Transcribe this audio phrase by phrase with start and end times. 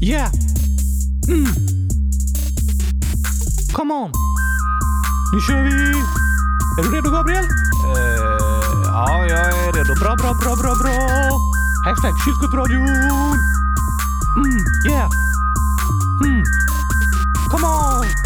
[0.00, 0.30] Yeah!
[1.28, 1.46] Mm.
[3.72, 4.12] Come on!
[5.32, 5.70] Nu kör vi!
[6.78, 7.44] Är du redo Gabriel?
[7.44, 7.50] Uh,
[8.84, 9.94] ja, jag är redo.
[10.00, 11.40] Bra, bra, bra, bra, bra!
[11.84, 12.88] Hashtag kylskåpsradion!
[14.36, 15.08] Mm, yeah!
[16.24, 16.44] Mm.
[17.50, 18.25] Come on!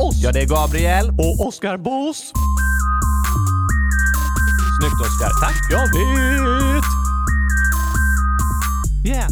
[0.00, 0.16] oss.
[0.22, 1.08] Ja, det är Gabriel.
[1.08, 2.32] Och Oskar Boss.
[4.78, 5.30] Snyggt Oskar.
[5.40, 5.56] Tack.
[5.70, 6.84] Jag vet!
[9.04, 9.28] Yeah!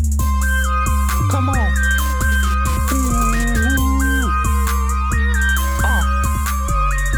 [1.31, 1.57] Come on!
[2.93, 4.31] Ooh.
[5.85, 6.03] Ah.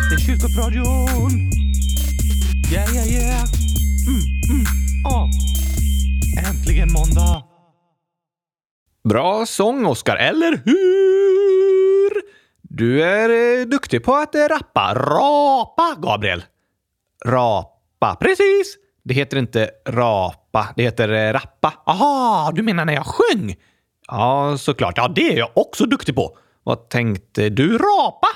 [0.08, 1.30] Det är kyrkoppradion!
[2.72, 3.44] Yeah, yeah, yeah!
[4.06, 4.66] Mm, mm,
[5.04, 5.28] ah.
[6.48, 7.42] Äntligen måndag!
[9.08, 11.59] Bra sång Oskar, eller hur?
[12.72, 14.94] Du är eh, duktig på att eh, rappa.
[14.94, 16.44] Rapa, Gabriel.
[17.26, 18.76] Rapa, precis.
[19.04, 21.72] Det heter inte rapa, det heter eh, rappa.
[21.86, 23.56] Aha, du menar när jag sjöng?
[24.06, 24.96] Ja, såklart.
[24.96, 26.38] Ja, det är jag också duktig på.
[26.62, 27.78] Vad tänkte du?
[27.78, 28.28] Rapa?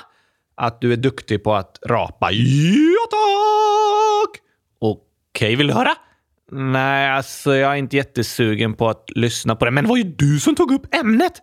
[0.55, 2.31] Att du är duktig på att rapa?
[2.31, 4.41] Ja, tack!
[4.79, 5.95] Okej, vill du höra?
[6.51, 9.71] Nej, alltså jag är inte jättesugen på att lyssna på det.
[9.71, 11.41] Men det var ju du som tog upp ämnet!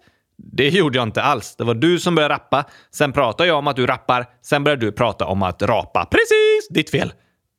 [0.53, 1.57] Det gjorde jag inte alls.
[1.57, 2.65] Det var du som började rappa.
[2.91, 4.27] Sen pratade jag om att du rappar.
[4.43, 6.05] Sen började du prata om att rapa.
[6.11, 6.69] Precis!
[6.71, 7.13] Ditt fel.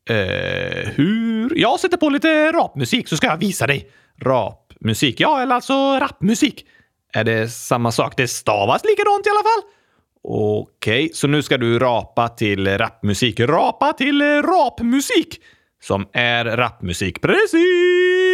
[0.09, 1.53] Eh, hur?
[1.55, 3.91] Jag sätter på lite rapmusik så ska jag visa dig.
[4.21, 5.19] Rapmusik?
[5.19, 6.65] Ja, eller alltså rapmusik.
[7.13, 8.13] Är det samma sak?
[8.17, 9.69] Det stavas likadant i alla fall.
[10.23, 13.39] Okej, så nu ska du rapa till rapmusik.
[13.39, 15.39] Rapa till rapmusik!
[15.83, 17.21] Som är rapmusik.
[17.21, 18.32] Precis!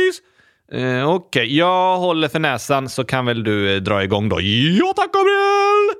[0.71, 4.41] Eh, Okej, jag håller för näsan så kan väl du eh, dra igång då.
[4.41, 5.95] Ja tack Gabriel!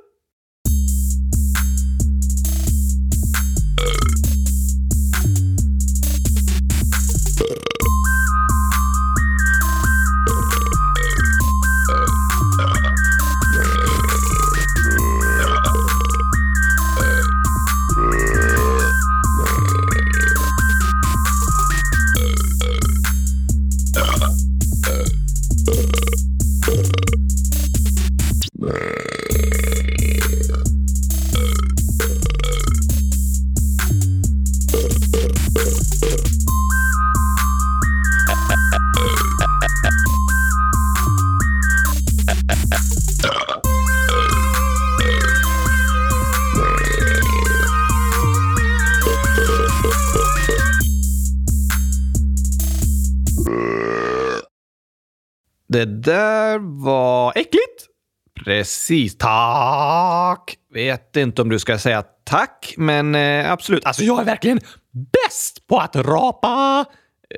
[58.49, 59.17] Precis.
[59.17, 60.57] Tack!
[60.73, 63.85] Vet inte om du ska säga tack, men eh, absolut.
[63.85, 64.59] Alltså, jag är verkligen
[64.91, 66.85] bäst på att rapa!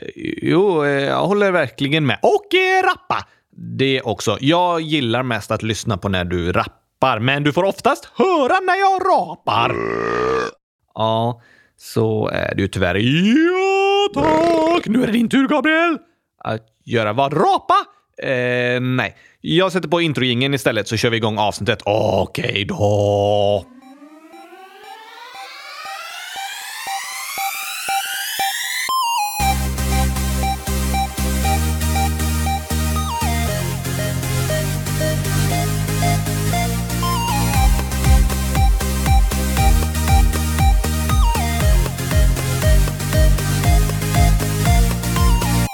[0.02, 0.08] Eh,
[0.42, 2.20] Jo, eh, jag håller verkligen med.
[2.22, 3.28] Och eh, rappa!
[3.78, 4.38] Det också.
[4.42, 8.80] Jag gillar mest att lyssna på när du rappar, men du får oftast höra när
[8.80, 9.76] jag rapar.
[10.94, 11.42] Ja,
[11.78, 12.96] så är det ju tyvärr.
[12.96, 14.88] Ja, tack!
[14.88, 15.98] Nu är det din tur, Gabriel!
[16.44, 17.34] Att göra vad?
[17.34, 17.76] Rapa?
[18.22, 19.16] Eh, nej.
[19.42, 21.82] Jag sätter på introjingeln istället så kör vi igång avsnittet.
[21.86, 23.66] Okej då.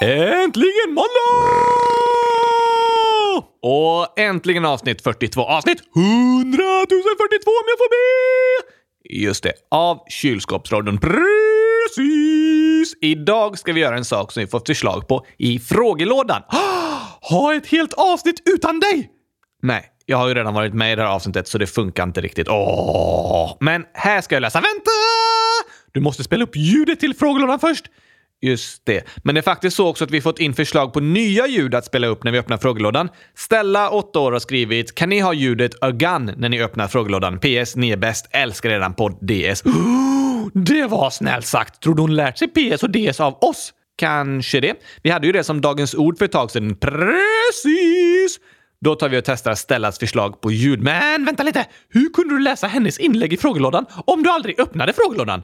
[0.00, 1.87] Äntligen måndag!
[3.70, 5.42] Och äntligen avsnitt 42.
[5.42, 8.04] Avsnitt 100 042 om jag får be!
[9.10, 10.98] Just det, av Kylskåpsradion.
[10.98, 12.94] Precis!
[13.00, 16.42] Idag ska vi göra en sak som vi fått förslag på i frågelådan.
[17.20, 19.10] Ha ett helt avsnitt utan dig!
[19.62, 22.20] Nej, jag har ju redan varit med i det här avsnittet så det funkar inte
[22.20, 22.48] riktigt.
[22.48, 23.56] Åh!
[23.60, 24.60] Men här ska jag läsa.
[24.60, 24.90] Vänta!
[25.92, 27.84] Du måste spela upp ljudet till frågelådan först.
[28.40, 29.04] Just det.
[29.24, 31.84] Men det är faktiskt så också att vi fått in förslag på nya ljud att
[31.84, 33.08] spela upp när vi öppnar frågelådan.
[33.36, 37.38] Stella, 8 år, har skrivit “Kan ni ha ljudet a gun när ni öppnar frågelådan?
[37.38, 37.76] PS.
[37.76, 38.28] Ni är bäst.
[38.30, 39.62] Älskar redan på DS.”
[40.52, 41.82] Det var snällt sagt!
[41.82, 43.72] Tror du hon lärt sig PS och DS av oss?
[43.96, 44.74] Kanske det.
[45.02, 46.76] Vi hade ju det som dagens ord för ett tag sedan.
[46.76, 48.38] Precis!
[48.80, 50.82] Då tar vi och testar Stellas förslag på ljud.
[50.82, 51.66] Men vänta lite!
[51.88, 55.42] Hur kunde du läsa hennes inlägg i frågelådan om du aldrig öppnade frågelådan?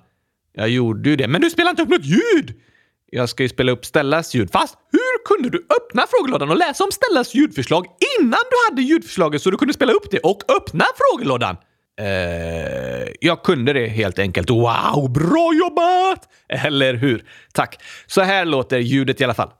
[0.56, 2.54] Jag gjorde ju det, men du spelade inte upp något ljud!
[3.14, 4.50] Jag ska ju spela upp Stellas ljud.
[4.52, 7.86] Fast hur kunde du öppna frågelådan och läsa om Stellas ljudförslag
[8.20, 11.56] innan du hade ljudförslaget så du kunde spela upp det och öppna frågelådan?
[12.00, 14.50] Eh, jag kunde det helt enkelt.
[14.50, 16.28] Wow, bra jobbat!
[16.48, 17.24] Eller hur?
[17.52, 17.82] Tack.
[18.06, 19.50] Så här låter ljudet i alla fall.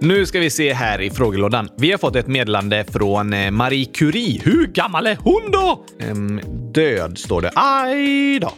[0.00, 1.68] Nu ska vi se här i frågelådan.
[1.78, 4.40] Vi har fått ett meddelande från eh, Marie Curie.
[4.44, 5.84] Hur gammal är hon då?
[6.10, 6.40] Um,
[6.72, 7.52] död, står det.
[7.54, 8.52] Aj då.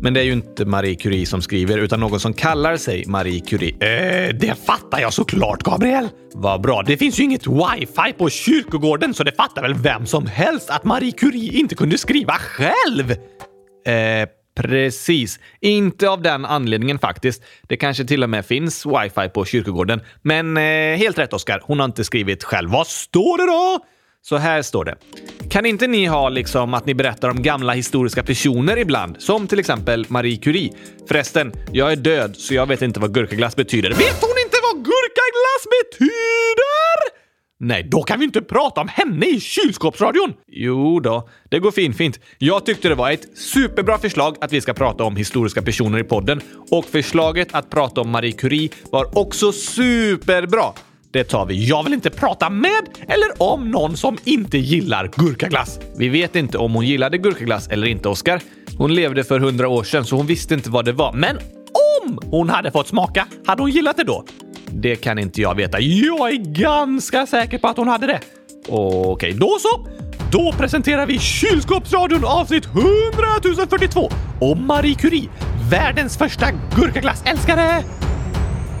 [0.00, 3.40] Men det är ju inte Marie Curie som skriver, utan någon som kallar sig Marie
[3.40, 3.72] Curie.
[3.72, 6.08] Eh, det fattar jag såklart, Gabriel!
[6.34, 6.82] Vad bra.
[6.86, 10.84] Det finns ju inget wifi på kyrkogården, så det fattar väl vem som helst att
[10.84, 13.10] Marie Curie inte kunde skriva själv?
[13.86, 14.28] Eh,
[14.58, 15.40] Precis.
[15.60, 17.42] Inte av den anledningen faktiskt.
[17.68, 20.00] Det kanske till och med finns wifi på kyrkogården.
[20.22, 22.70] Men eh, helt rätt Oskar, hon har inte skrivit själv.
[22.70, 23.84] Vad står det då?
[24.22, 24.96] Så här står det.
[25.50, 29.16] Kan inte ni ha liksom att ni berättar om gamla historiska personer ibland?
[29.18, 30.72] Som till exempel Marie Curie.
[31.08, 33.90] Förresten, jag är död så jag vet inte vad gurkaglass betyder.
[33.90, 37.18] Vet hon inte vad gurkaglass betyder?
[37.60, 40.32] Nej, då kan vi inte prata om henne i kylskåpsradion!
[40.46, 42.20] Jo då, det går fin, fint.
[42.38, 46.04] Jag tyckte det var ett superbra förslag att vi ska prata om historiska personer i
[46.04, 46.40] podden
[46.70, 50.64] och förslaget att prata om Marie Curie var också superbra.
[51.10, 51.68] Det tar vi.
[51.68, 55.80] Jag vill inte prata med eller om någon som inte gillar gurkaglass.
[55.96, 58.40] Vi vet inte om hon gillade gurkaglass eller inte, Oskar.
[58.78, 61.12] Hon levde för hundra år sedan så hon visste inte vad det var.
[61.12, 61.36] Men
[62.06, 64.24] om hon hade fått smaka, hade hon gillat det då?
[64.66, 65.80] Det kan inte jag veta.
[65.80, 68.20] Jag är ganska säker på att hon hade det.
[68.68, 69.86] Okej, då så.
[70.32, 74.10] Då presenterar vi Kylskåpsradion avsnitt 100 042
[74.40, 75.28] Och Marie Curie,
[75.70, 76.46] världens första
[76.76, 77.84] gurkaglassälskare.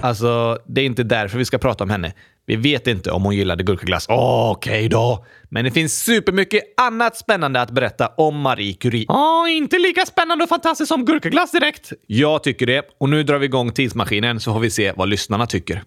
[0.02, 2.12] Alltså, det är inte därför vi ska prata om henne.
[2.46, 4.06] Vi vet inte om hon gillade gurkaglass.
[4.08, 5.26] Okej okay då.
[5.48, 9.04] Men det finns supermycket annat spännande att berätta om Marie Curie.
[9.08, 11.92] Ja, oh, inte lika spännande och fantastiskt som gurkaglass direkt.
[12.06, 12.82] Jag tycker det.
[13.00, 15.82] Och nu drar vi igång tidsmaskinen så får vi se vad lyssnarna tycker.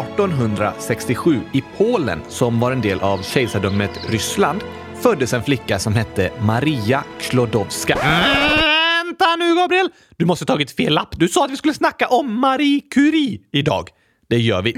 [0.00, 4.60] 1867 i Polen, som var en del av kejsardömet Ryssland,
[5.02, 7.94] föddes en flicka som hette Maria Klodowska.
[7.94, 9.88] Vänta nu, Gabriel!
[10.16, 11.08] Du måste tagit fel lapp.
[11.16, 13.88] Du sa att vi skulle snacka om Marie Curie idag.
[14.28, 14.72] Det gör vi.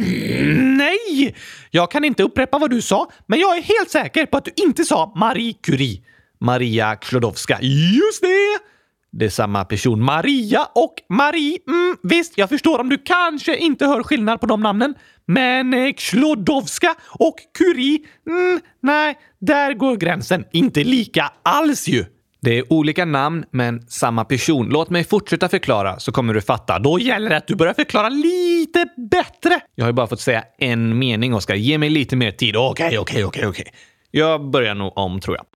[0.77, 1.35] Nej!
[1.71, 4.53] Jag kan inte upprepa vad du sa, men jag är helt säker på att du
[4.57, 6.03] inte sa Marie Curie.
[6.41, 7.59] Maria Klodowska.
[7.61, 8.72] Just det!
[9.13, 10.05] Det är samma person.
[10.05, 11.59] Maria och Marie.
[11.69, 14.95] Mm, visst, jag förstår om du kanske inte hör skillnad på de namnen.
[15.27, 20.45] Men eh, Klodowska och Curie, mm, nej, där går gränsen.
[20.53, 22.05] Inte lika alls ju.
[22.41, 24.69] Det är olika namn, men samma person.
[24.69, 26.79] Låt mig fortsätta förklara så kommer du fatta.
[26.79, 29.61] Då gäller det att du börjar förklara lite bättre.
[29.75, 31.55] Jag har ju bara fått säga en mening, Oskar.
[31.55, 32.57] Ge mig lite mer tid.
[32.57, 33.73] Okej, okej, okej, okej.
[34.11, 35.47] Jag börjar nog om, tror jag.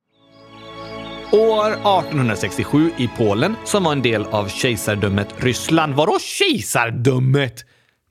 [1.32, 5.94] År 1867 i Polen, som var en del av kejsardömet Ryssland.
[5.94, 7.64] Vadå kejsardömet?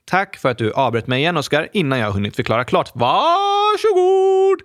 [0.04, 2.90] Tack för att du avbröt mig igen, Oskar, innan jag hunnit förklara klart.
[2.94, 4.60] Varsågod!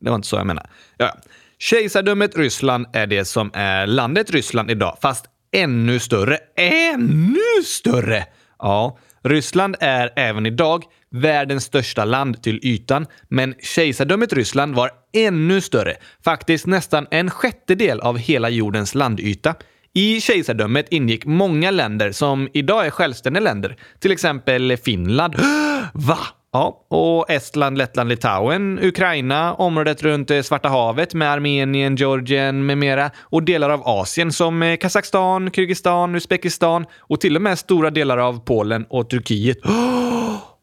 [0.00, 0.68] Det var inte så jag menade.
[0.96, 1.14] Ja.
[1.58, 6.38] Kejsardömet Ryssland är det som är landet Ryssland idag, fast ännu större.
[6.56, 8.24] Ännu större!
[8.58, 15.60] Ja, Ryssland är även idag världens största land till ytan, men kejsardömet Ryssland var ännu
[15.60, 15.96] större.
[16.24, 19.54] Faktiskt nästan en sjättedel av hela jordens landyta.
[19.94, 23.76] I kejsardömet ingick många länder som idag är självständiga länder.
[24.00, 25.34] Till exempel Finland.
[25.92, 26.18] Va?
[26.54, 32.78] Ja, och Estland, Lettland, Litauen, Ukraina, området runt eh, Svarta havet med Armenien, Georgien med
[32.78, 37.90] mera och delar av Asien som eh, Kazakstan, Kirgizistan, Uzbekistan och till och med stora
[37.90, 39.58] delar av Polen och Turkiet.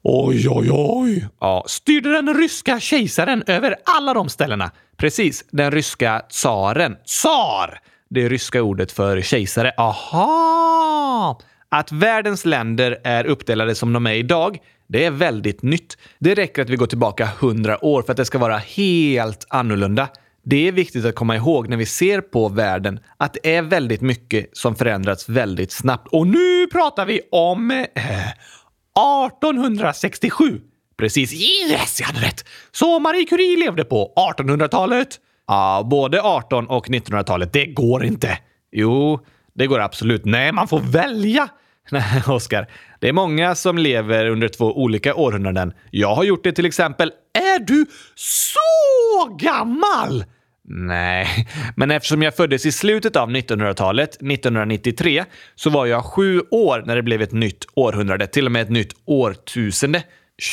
[0.03, 1.27] Oj, oj, oj!
[1.39, 4.71] Ja, styrde den ryska kejsaren över alla de ställena?
[4.97, 6.95] Precis, den ryska tsaren.
[7.05, 7.79] Tsar!
[8.09, 9.71] Det ryska ordet för kejsare.
[9.77, 11.39] Aha!
[11.71, 14.57] Att världens länder är uppdelade som de är idag,
[14.87, 15.97] det är väldigt nytt.
[16.19, 20.07] Det räcker att vi går tillbaka hundra år för att det ska vara helt annorlunda.
[20.43, 24.01] Det är viktigt att komma ihåg när vi ser på världen att det är väldigt
[24.01, 26.07] mycket som förändrats väldigt snabbt.
[26.07, 27.85] Och nu pratar vi om eh,
[29.27, 30.61] 1867.
[30.97, 31.33] Precis.
[31.33, 32.45] Yes, jag hade rätt!
[32.71, 35.19] Så Marie Curie levde på 1800-talet.
[35.47, 37.53] Ja, både 18 och 1900-talet.
[37.53, 38.37] Det går inte.
[38.71, 39.19] Jo,
[39.55, 40.25] det går absolut.
[40.25, 41.49] Nej, man får välja.
[41.91, 42.67] Nej, Oskar.
[42.99, 45.73] Det är många som lever under två olika århundraden.
[45.91, 47.11] Jag har gjort det till exempel.
[47.33, 50.25] Är du så gammal?
[50.71, 56.83] Nej, men eftersom jag föddes i slutet av 1900-talet, 1993, så var jag sju år
[56.85, 60.03] när det blev ett nytt århundrade, till och med ett nytt årtusende.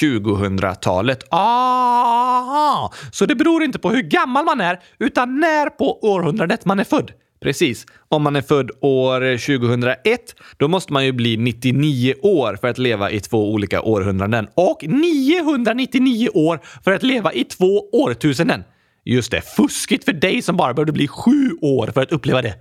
[0.00, 1.24] 2000-talet.
[1.30, 6.80] Ah, Så det beror inte på hur gammal man är, utan när på århundradet man
[6.80, 7.12] är född.
[7.46, 7.86] Precis.
[8.08, 9.20] Om man är född år
[9.58, 14.48] 2001, då måste man ju bli 99 år för att leva i två olika århundraden.
[14.54, 18.64] Och 999 år för att leva i två årtusenden.
[19.04, 22.54] Just det, fuskigt för dig som bara behövde bli sju år för att uppleva det.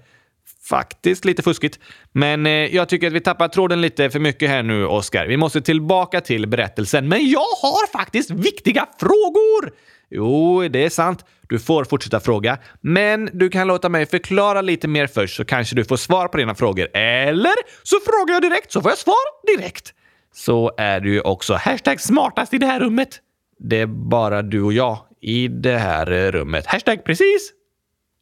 [0.69, 1.79] Faktiskt lite fuskigt.
[2.11, 5.25] Men eh, jag tycker att vi tappar tråden lite för mycket här nu, Oskar.
[5.25, 7.07] Vi måste tillbaka till berättelsen.
[7.07, 9.71] Men jag har faktiskt viktiga frågor!
[10.09, 11.25] Jo, det är sant.
[11.49, 12.57] Du får fortsätta fråga.
[12.81, 16.37] Men du kan låta mig förklara lite mer först så kanske du får svar på
[16.37, 16.87] dina frågor.
[16.97, 19.93] Eller så frågar jag direkt så får jag svar direkt.
[20.33, 23.19] Så är du ju också hashtag smartast i det här rummet.
[23.59, 26.65] Det är bara du och jag i det här eh, rummet.
[26.65, 27.51] Hashtag precis.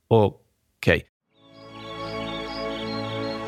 [0.07, 0.37] Okej.
[0.95, 1.01] Okay.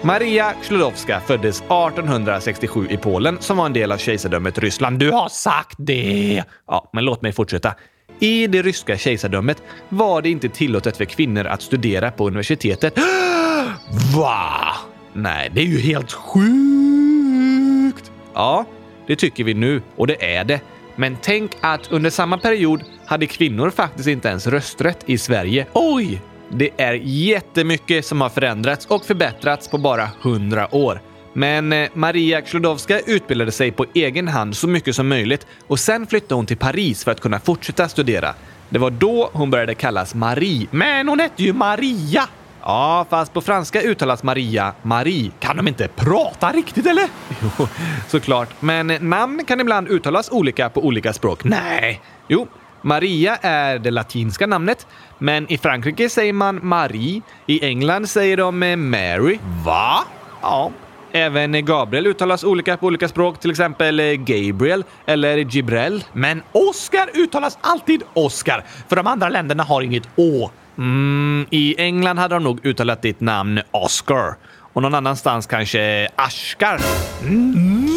[0.03, 4.99] Maria Sklodowska föddes 1867 i Polen som var en del av kejsardömet Ryssland.
[4.99, 6.43] Du har sagt det!
[6.67, 7.75] Ja, men låt mig fortsätta.
[8.19, 12.97] I det ryska kejsardömet var det inte tillåtet för kvinnor att studera på universitetet.
[14.15, 14.75] Va?
[15.13, 18.11] Nej, det är ju helt sjukt!
[18.33, 18.65] Ja,
[19.07, 20.61] det tycker vi nu och det är det.
[20.95, 25.67] Men tänk att under samma period hade kvinnor faktiskt inte ens rösträtt i Sverige.
[25.73, 26.21] Oj!
[26.49, 31.01] Det är jättemycket som har förändrats och förbättrats på bara 100 år.
[31.37, 36.07] Men eh, Maria Klodowska utbildade sig på egen hand så mycket som möjligt och sen
[36.07, 38.33] flyttade hon till Paris för att kunna fortsätta studera.
[38.69, 40.67] Det var då hon började kallas Marie.
[40.71, 42.27] Men hon hette ju Maria!
[42.61, 45.31] Ja, fast på franska uttalas Maria Marie.
[45.39, 47.07] Kan de inte prata riktigt eller?
[47.57, 47.67] Jo,
[48.07, 48.49] såklart.
[48.59, 51.43] Men eh, namn kan ibland uttalas olika på olika språk.
[51.43, 52.01] Nej.
[52.27, 52.47] Jo,
[52.81, 54.87] Maria är det latinska namnet,
[55.17, 57.21] men i Frankrike säger man Marie.
[57.45, 59.37] I England säger de eh, Mary.
[59.65, 60.03] Va?
[60.41, 60.71] Ja.
[61.15, 66.03] Även Gabriel uttalas olika på olika språk, till exempel eh, Gabriel eller Gibrel.
[66.13, 70.51] Men Oscar uttalas alltid Oscar, för de andra länderna har inget Å.
[70.77, 74.35] Mm, I England hade de nog uttalat ditt namn Oscar.
[74.73, 76.79] Och någon annanstans kanske Ashkar.
[77.21, 77.87] Mm.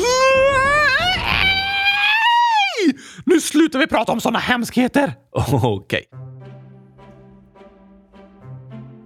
[3.24, 5.14] Nu slutar vi prata om såna hemskheter!
[5.32, 6.06] Okej.
[6.10, 6.27] Okay.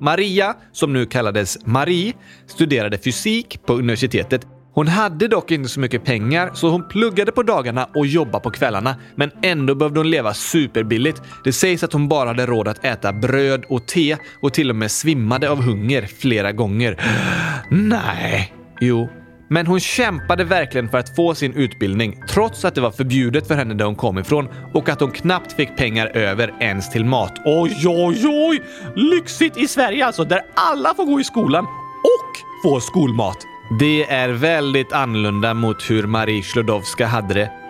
[0.02, 2.12] Maria, som nu kallades Marie,
[2.46, 4.46] studerade fysik på universitetet.
[4.74, 8.50] Hon hade dock inte så mycket pengar så hon pluggade på dagarna och jobbade på
[8.50, 8.96] kvällarna.
[9.16, 11.22] Men ändå behövde hon leva superbilligt.
[11.44, 14.76] Det sägs att hon bara hade råd att äta bröd och te och till och
[14.76, 17.00] med svimmade av hunger flera gånger.
[17.70, 18.54] Nej.
[18.80, 19.08] Jo,
[19.52, 23.54] men hon kämpade verkligen för att få sin utbildning trots att det var förbjudet för
[23.54, 27.32] henne där hon kom ifrån och att hon knappt fick pengar över ens till mat.
[27.44, 28.62] Oj, oj, oj!
[28.94, 32.30] Lyxigt i Sverige alltså, där alla får gå i skolan och
[32.64, 33.36] få skolmat.
[33.80, 37.61] Det är väldigt annorlunda mot hur Marie Sklodowska hade det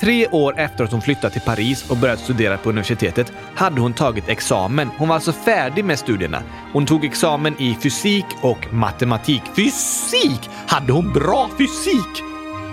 [0.00, 3.92] Tre år efter att hon flyttat till Paris och börjat studera på universitetet hade hon
[3.92, 4.88] tagit examen.
[4.98, 6.42] Hon var alltså färdig med studierna.
[6.72, 9.42] Hon tog examen i fysik och matematik.
[9.56, 10.50] Fysik!
[10.66, 12.22] Hade hon bra fysik?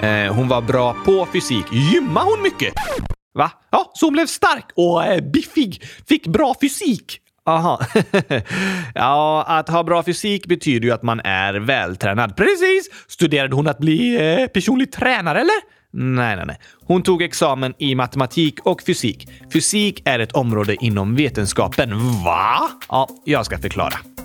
[0.03, 1.65] Eh, hon var bra på fysik.
[1.71, 2.73] Gymmade hon mycket?
[3.33, 3.51] Va?
[3.71, 5.83] Ja, så hon blev stark och eh, biffig.
[6.07, 7.19] Fick bra fysik.
[7.45, 7.79] Aha.
[8.95, 12.35] ja, att ha bra fysik betyder ju att man är vältränad.
[12.35, 12.89] Precis!
[13.07, 15.76] Studerade hon att bli eh, personlig tränare eller?
[15.93, 16.59] Nej, nej, nej.
[16.85, 19.29] Hon tog examen i matematik och fysik.
[19.53, 21.89] Fysik är ett område inom vetenskapen.
[22.23, 22.69] Va?
[22.89, 24.16] Ja, jag ska förklara.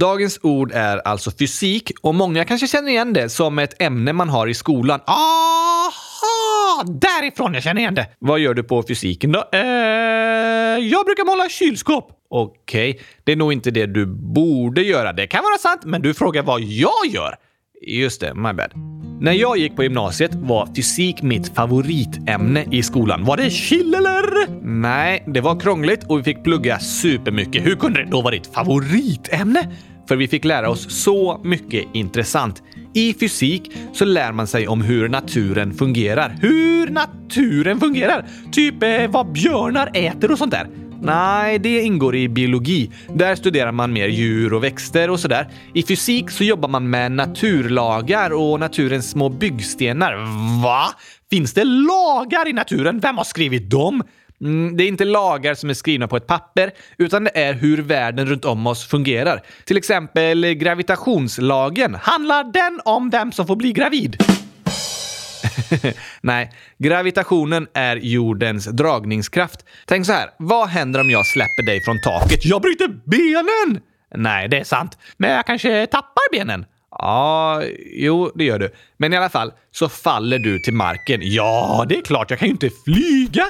[0.00, 4.28] Dagens ord är alltså fysik och många kanske känner igen det som ett ämne man
[4.28, 5.00] har i skolan.
[5.06, 6.84] Aha!
[6.84, 8.06] Därifrån jag känner igen det!
[8.18, 9.44] Vad gör du på fysiken då?
[9.52, 9.60] Eh,
[10.78, 12.10] jag brukar måla kylskåp.
[12.30, 13.02] Okej, okay.
[13.24, 15.12] det är nog inte det du borde göra.
[15.12, 17.34] Det kan vara sant, men du frågar vad jag gör.
[17.86, 18.72] Just det, my bad.
[19.20, 23.24] När jag gick på gymnasiet var fysik mitt favoritämne i skolan.
[23.24, 24.48] Var det chill eller?
[24.62, 27.66] Nej, det var krångligt och vi fick plugga supermycket.
[27.66, 29.68] Hur kunde det då vara ditt favoritämne?
[30.10, 32.62] För vi fick lära oss så mycket intressant.
[32.94, 36.36] I fysik så lär man sig om hur naturen fungerar.
[36.40, 38.26] Hur naturen fungerar?
[38.52, 40.68] Typ eh, vad björnar äter och sånt där.
[41.02, 42.90] Nej, det ingår i biologi.
[43.14, 45.48] Där studerar man mer djur och växter och sådär.
[45.74, 50.14] I fysik så jobbar man med naturlagar och naturens små byggstenar.
[50.62, 50.86] Va?
[51.30, 53.00] Finns det lagar i naturen?
[53.00, 54.02] Vem har skrivit dem?
[54.40, 57.82] Mm, det är inte lagar som är skrivna på ett papper, utan det är hur
[57.82, 59.42] världen runt om oss fungerar.
[59.64, 61.94] Till exempel gravitationslagen.
[61.94, 64.16] Handlar den om vem som får bli gravid?
[66.20, 69.64] Nej, gravitationen är jordens dragningskraft.
[69.86, 72.44] Tänk så här, vad händer om jag släpper dig från taket?
[72.44, 73.80] Jag bryter benen!
[74.14, 74.98] Nej, det är sant.
[75.16, 76.64] Men jag kanske tappar benen?
[76.90, 78.74] Ja, jo, det gör du.
[78.96, 81.20] Men i alla fall så faller du till marken.
[81.22, 83.46] Ja, det är klart, jag kan ju inte flyga.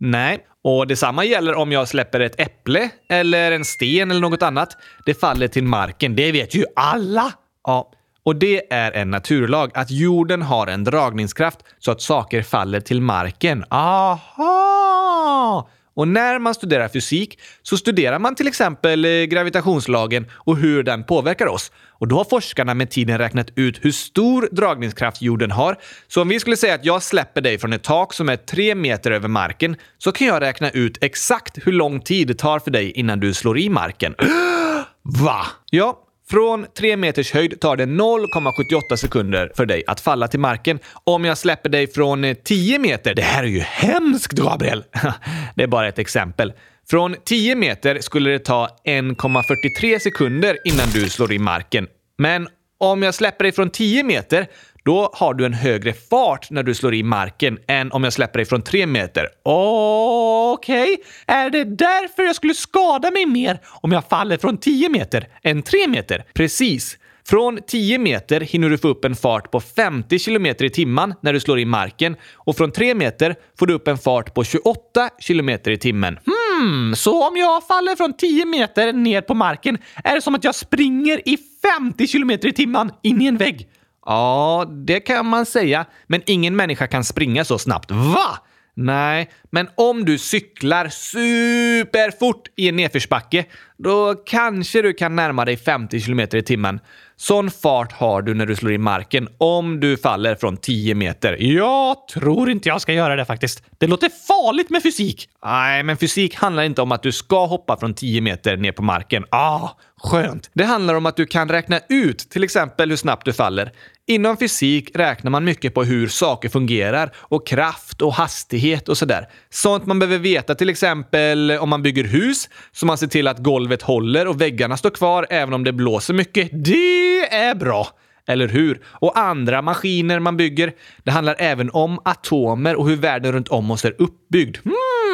[0.00, 4.76] Nej, och detsamma gäller om jag släpper ett äpple eller en sten eller något annat.
[5.04, 7.32] Det faller till marken, det vet ju alla.
[7.64, 7.90] Ja,
[8.24, 13.00] och det är en naturlag, att jorden har en dragningskraft så att saker faller till
[13.00, 13.64] marken.
[13.70, 15.68] Aha!
[15.94, 21.04] Och när man studerar fysik så studerar man till exempel eh, gravitationslagen och hur den
[21.04, 21.72] påverkar oss.
[21.98, 25.78] Och då har forskarna med tiden räknat ut hur stor dragningskraft jorden har.
[26.08, 28.74] Så om vi skulle säga att jag släpper dig från ett tak som är tre
[28.74, 32.70] meter över marken så kan jag räkna ut exakt hur lång tid det tar för
[32.70, 34.14] dig innan du slår i marken.
[35.02, 35.46] Va?
[35.70, 40.78] Ja, från tre meters höjd tar det 0,78 sekunder för dig att falla till marken.
[41.04, 44.84] Om jag släpper dig från eh, 10 meter, det här är ju hemskt Gabriel!
[45.54, 46.52] det är bara ett exempel.
[46.90, 51.86] Från 10 meter skulle det ta 1,43 sekunder innan du slår i marken.
[52.18, 54.46] Men om jag släpper dig från 10 meter,
[54.84, 58.38] då har du en högre fart när du slår i marken än om jag släpper
[58.38, 59.28] dig från tre meter.
[59.42, 60.96] Okej, okay.
[61.26, 65.62] är det därför jag skulle skada mig mer om jag faller från tio meter än
[65.62, 66.24] tre meter?
[66.34, 66.98] Precis.
[67.26, 71.32] Från 10 meter hinner du få upp en fart på 50 km i timmen när
[71.32, 75.10] du slår i marken och från 3 meter får du upp en fart på 28
[75.26, 76.18] km i timmen.
[76.26, 80.44] Hmm, så om jag faller från 10 meter ner på marken är det som att
[80.44, 81.38] jag springer i
[81.78, 83.68] 50 km i timmen in i en vägg?
[84.06, 87.90] Ja, det kan man säga, men ingen människa kan springa så snabbt.
[87.90, 88.38] Va?
[88.76, 93.44] Nej, men om du cyklar superfort i en nedförsbacke,
[93.76, 96.80] då kanske du kan närma dig 50 km i timmen.
[97.16, 101.36] Sån fart har du när du slår i marken om du faller från 10 meter.
[101.40, 103.62] Jag tror inte jag ska göra det faktiskt.
[103.78, 105.28] Det låter farligt med fysik.
[105.44, 108.82] Nej, men fysik handlar inte om att du ska hoppa från 10 meter ner på
[108.82, 109.24] marken.
[109.30, 110.50] Ah, skönt.
[110.52, 113.72] Det handlar om att du kan räkna ut till exempel hur snabbt du faller.
[114.06, 119.28] Inom fysik räknar man mycket på hur saker fungerar och kraft och hastighet och sådär.
[119.50, 123.38] Sånt man behöver veta till exempel om man bygger hus så man ser till att
[123.38, 126.48] golvet håller och väggarna står kvar även om det blåser mycket.
[126.52, 127.88] Det är bra!
[128.26, 128.80] Eller hur?
[128.86, 130.72] Och andra maskiner man bygger.
[131.02, 134.56] Det handlar även om atomer och hur världen runt om oss är uppbyggd.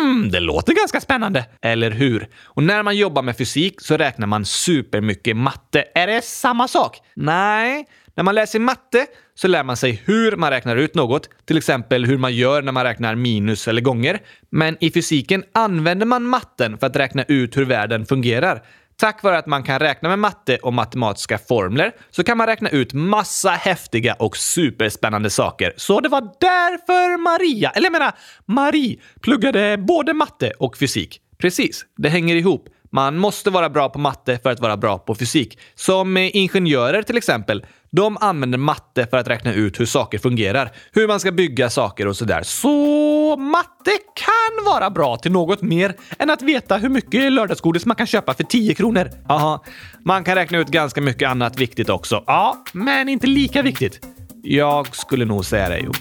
[0.00, 1.46] Mm, det låter ganska spännande.
[1.62, 2.28] Eller hur?
[2.44, 5.84] Och när man jobbar med fysik så räknar man supermycket matte.
[5.94, 6.98] Är det samma sak?
[7.14, 11.58] Nej, när man läser matte så lär man sig hur man räknar ut något, till
[11.58, 14.18] exempel hur man gör när man räknar minus eller gånger.
[14.50, 18.62] Men i fysiken använder man matten för att räkna ut hur världen fungerar.
[19.00, 22.70] Tack vare att man kan räkna med matte och matematiska formler så kan man räkna
[22.70, 25.72] ut massa häftiga och superspännande saker.
[25.76, 28.12] Så det var därför Maria, eller jag menar
[28.46, 31.20] Marie, pluggade både matte och fysik.
[31.38, 32.68] Precis, det hänger ihop.
[32.92, 35.58] Man måste vara bra på matte för att vara bra på fysik.
[35.74, 37.66] Som eh, ingenjörer till exempel.
[37.92, 42.06] De använder matte för att räkna ut hur saker fungerar, hur man ska bygga saker
[42.06, 42.42] och sådär.
[42.42, 47.96] Så matte kan vara bra till något mer än att veta hur mycket lördagsgodis man
[47.96, 49.10] kan köpa för 10 kronor.
[49.28, 49.64] Aha,
[50.04, 52.24] man kan räkna ut ganska mycket annat viktigt också.
[52.26, 54.06] Ja, men inte lika viktigt.
[54.42, 55.92] Jag skulle nog säga det, jo.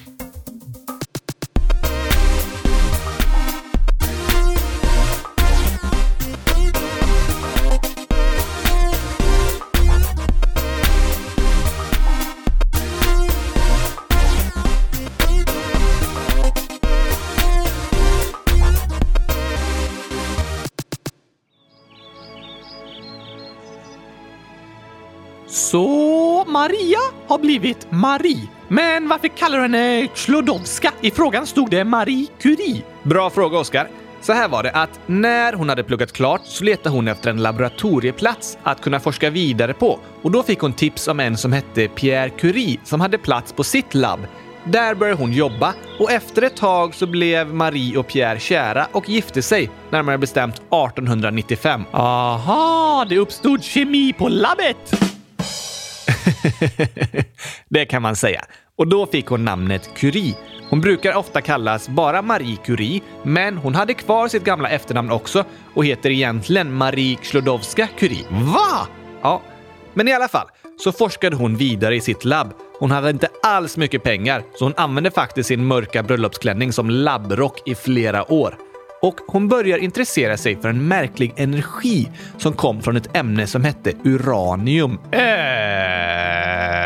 [25.71, 28.47] Så Maria har blivit Marie.
[28.67, 30.93] Men varför kallar du henne Klodowska?
[31.01, 32.84] I frågan stod det Marie Curie.
[33.03, 33.88] Bra fråga, Oskar.
[34.21, 37.41] Så här var det att när hon hade pluggat klart så letade hon efter en
[37.41, 39.99] laboratorieplats att kunna forska vidare på.
[40.21, 43.63] Och då fick hon tips om en som hette Pierre Curie som hade plats på
[43.63, 44.19] sitt labb.
[44.63, 49.10] Där började hon jobba och efter ett tag så blev Marie och Pierre kära och
[49.10, 51.84] gifte sig, närmare bestämt 1895.
[51.91, 55.09] Aha, det uppstod kemi på labbet!
[57.70, 58.46] Det kan man säga.
[58.78, 60.36] Och då fick hon namnet Curie.
[60.70, 65.46] Hon brukar ofta kallas bara Marie Curie, men hon hade kvar sitt gamla efternamn också
[65.74, 68.26] och heter egentligen Marie Sklodowska Curie.
[68.30, 68.88] Va?
[69.22, 69.42] Ja,
[69.94, 72.54] men i alla fall så forskade hon vidare i sitt labb.
[72.80, 77.62] Hon hade inte alls mycket pengar, så hon använde faktiskt sin mörka bröllopsklänning som labbrock
[77.65, 78.68] i flera år.
[79.02, 83.64] Och hon börjar intressera sig för en märklig energi som kom från ett ämne som
[83.64, 84.92] hette uranium.
[84.92, 85.00] Eh,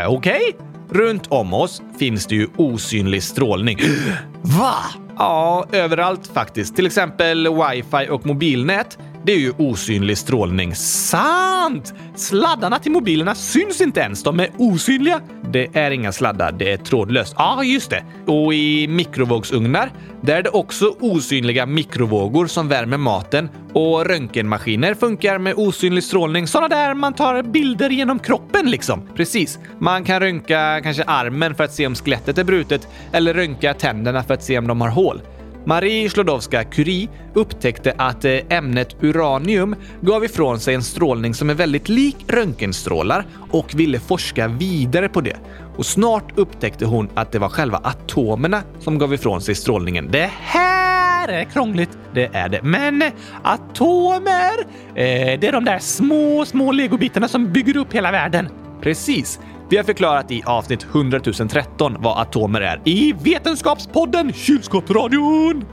[0.08, 0.40] okej?
[0.40, 0.52] Okay?
[0.90, 3.78] Runt om oss finns det ju osynlig strålning.
[4.42, 4.74] Va?
[5.18, 6.76] Ja, överallt faktiskt.
[6.76, 8.98] Till exempel wifi och mobilnät.
[9.26, 10.74] Det är ju osynlig strålning.
[10.74, 11.94] Sant!
[12.14, 14.22] Sladdarna till mobilerna syns inte ens.
[14.22, 15.20] De är osynliga.
[15.50, 17.34] Det är inga sladdar, det är trådlöst.
[17.38, 18.04] Ja, ah, just det.
[18.26, 23.48] Och i mikrovågsugnar, där är det också osynliga mikrovågor som värmer maten.
[23.72, 26.46] Och röntgenmaskiner funkar med osynlig strålning.
[26.46, 29.08] Sådana där man tar bilder genom kroppen liksom.
[29.16, 29.58] Precis.
[29.78, 34.22] Man kan röntga kanske armen för att se om skelettet är brutet eller röntga tänderna
[34.22, 35.20] för att se om de har hål.
[35.66, 41.88] Marie Sklodowska-Curie upptäckte att eh, ämnet uranium gav ifrån sig en strålning som är väldigt
[41.88, 45.36] lik röntgenstrålar och ville forska vidare på det.
[45.76, 50.08] Och snart upptäckte hon att det var själva atomerna som gav ifrån sig strålningen.
[50.10, 51.98] Det här är krångligt.
[52.14, 52.62] Det är det.
[52.62, 53.02] Men
[53.42, 54.58] atomer,
[54.94, 58.48] eh, det är de där små, små legobitarna som bygger upp hela världen.
[58.80, 59.40] Precis.
[59.68, 65.64] Vi har förklarat i avsnitt 100 013 vad atomer är i Vetenskapspodden Kylskåpsradion.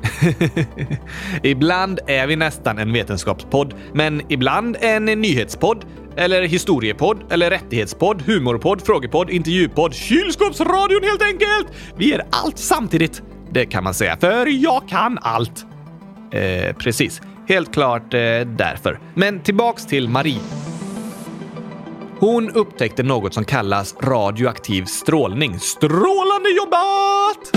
[1.44, 8.82] ibland är vi nästan en vetenskapspodd, men ibland en nyhetspodd eller historiepodd, eller rättighetspodd, humorpodd,
[8.82, 11.68] frågepodd, intervjupodd, Kylskåpsradion helt enkelt!
[11.98, 13.22] Vi är allt samtidigt.
[13.52, 15.66] Det kan man säga, för jag kan allt.
[16.32, 17.22] Eh, precis.
[17.48, 19.00] Helt klart eh, därför.
[19.16, 20.71] Men tillbaks till Marie.
[22.22, 25.60] Hon upptäckte något som kallas radioaktiv strålning.
[25.60, 27.52] Strålande jobbat!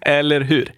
[0.00, 0.72] Eller hur?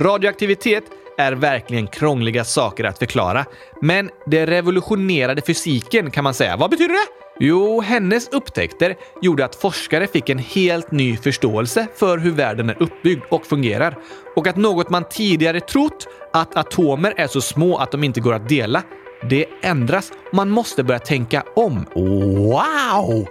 [0.00, 0.84] Radioaktivitet
[1.18, 3.44] är verkligen krångliga saker att förklara,
[3.82, 6.56] men det revolutionerade fysiken kan man säga.
[6.56, 7.06] Vad betyder det?
[7.40, 12.82] Jo, hennes upptäckter gjorde att forskare fick en helt ny förståelse för hur världen är
[12.82, 13.98] uppbyggd och fungerar.
[14.36, 18.34] Och att något man tidigare trott, att atomer är så små att de inte går
[18.34, 18.82] att dela,
[19.22, 20.12] det ändras.
[20.32, 21.86] Man måste börja tänka om.
[21.94, 23.28] Wow!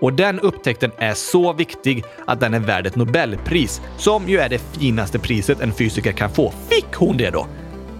[0.00, 4.48] Och den upptäckten är så viktig att den är värd ett Nobelpris, som ju är
[4.48, 6.52] det finaste priset en fysiker kan få.
[6.68, 7.46] Fick hon det då?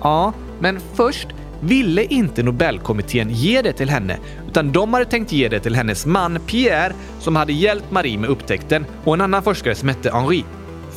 [0.01, 1.29] Ja, men först
[1.61, 6.07] ville inte Nobelkommittén ge det till henne, utan de hade tänkt ge det till hennes
[6.07, 10.45] man Pierre som hade hjälpt Marie med upptäckten och en annan forskare som hette Henri.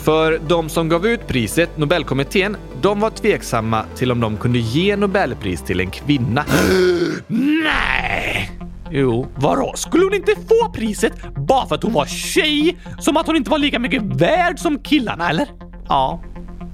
[0.03, 4.95] För de som gav ut priset, Nobelkommittén, de var tveksamma till om de kunde ge
[4.95, 6.45] Nobelpris till en kvinna.
[7.27, 8.51] Nej!
[8.91, 9.27] Jo.
[9.35, 9.73] Vadå?
[9.75, 12.77] Skulle hon inte få priset bara för att hon var tjej?
[12.99, 15.47] Som att hon inte var lika mycket värd som killarna, eller?
[15.87, 16.23] Ja,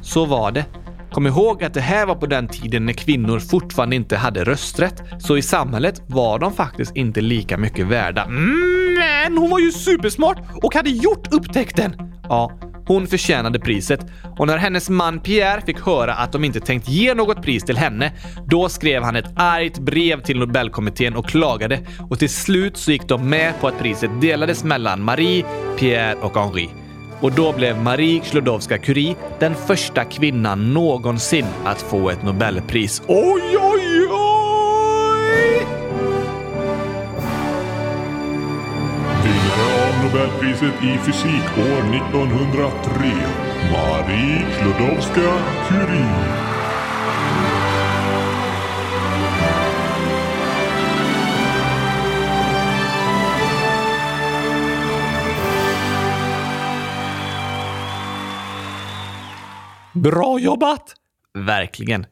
[0.01, 0.65] så var det.
[1.11, 5.03] Kom ihåg att det här var på den tiden när kvinnor fortfarande inte hade rösträtt,
[5.19, 8.23] så i samhället var de faktiskt inte lika mycket värda.
[8.23, 11.95] Mm, men hon var ju supersmart och hade gjort upptäckten!
[12.29, 12.59] Ja,
[12.89, 14.05] hon förtjänade priset
[14.37, 17.77] och när hennes man Pierre fick höra att de inte tänkt ge något pris till
[17.77, 18.11] henne,
[18.47, 23.07] då skrev han ett argt brev till Nobelkommittén och klagade och till slut så gick
[23.07, 25.45] de med på att priset delades mellan Marie,
[25.79, 26.69] Pierre och Henri.
[27.21, 33.01] Och då blev Marie Sklodowska-Curie den första kvinnan någonsin att få ett Nobelpris.
[33.07, 33.68] Oj, oj, oj!
[40.13, 43.11] Nobelpriset i fysik år 1903,
[43.71, 46.49] Marie Sklodowska-Curie.
[59.93, 60.93] Bra jobbat!
[61.33, 62.05] Verkligen.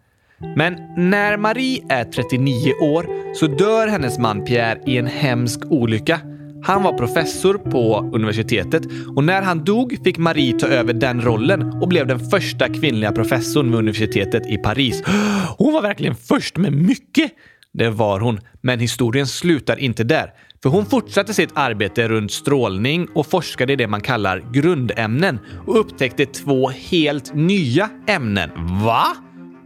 [0.56, 6.20] Men när Marie är 39 år så dör hennes man Pierre i en hemsk olycka.
[6.64, 8.84] Han var professor på universitetet
[9.16, 13.12] och när han dog fick Marie ta över den rollen och blev den första kvinnliga
[13.12, 15.04] professorn vid universitetet i Paris.
[15.58, 17.32] Hon var verkligen först med mycket!
[17.74, 20.34] Det var hon, men historien slutar inte där.
[20.64, 25.80] För hon fortsatte sitt arbete runt strålning och forskade i det man kallar grundämnen och
[25.80, 28.50] upptäckte två helt nya ämnen.
[28.84, 29.06] Va?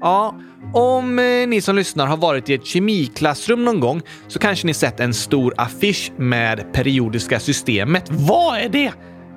[0.02, 0.40] Ja,
[0.74, 4.74] om eh, ni som lyssnar har varit i ett kemiklassrum någon gång så kanske ni
[4.74, 8.04] sett en stor affisch med periodiska systemet.
[8.10, 8.92] Vad är det?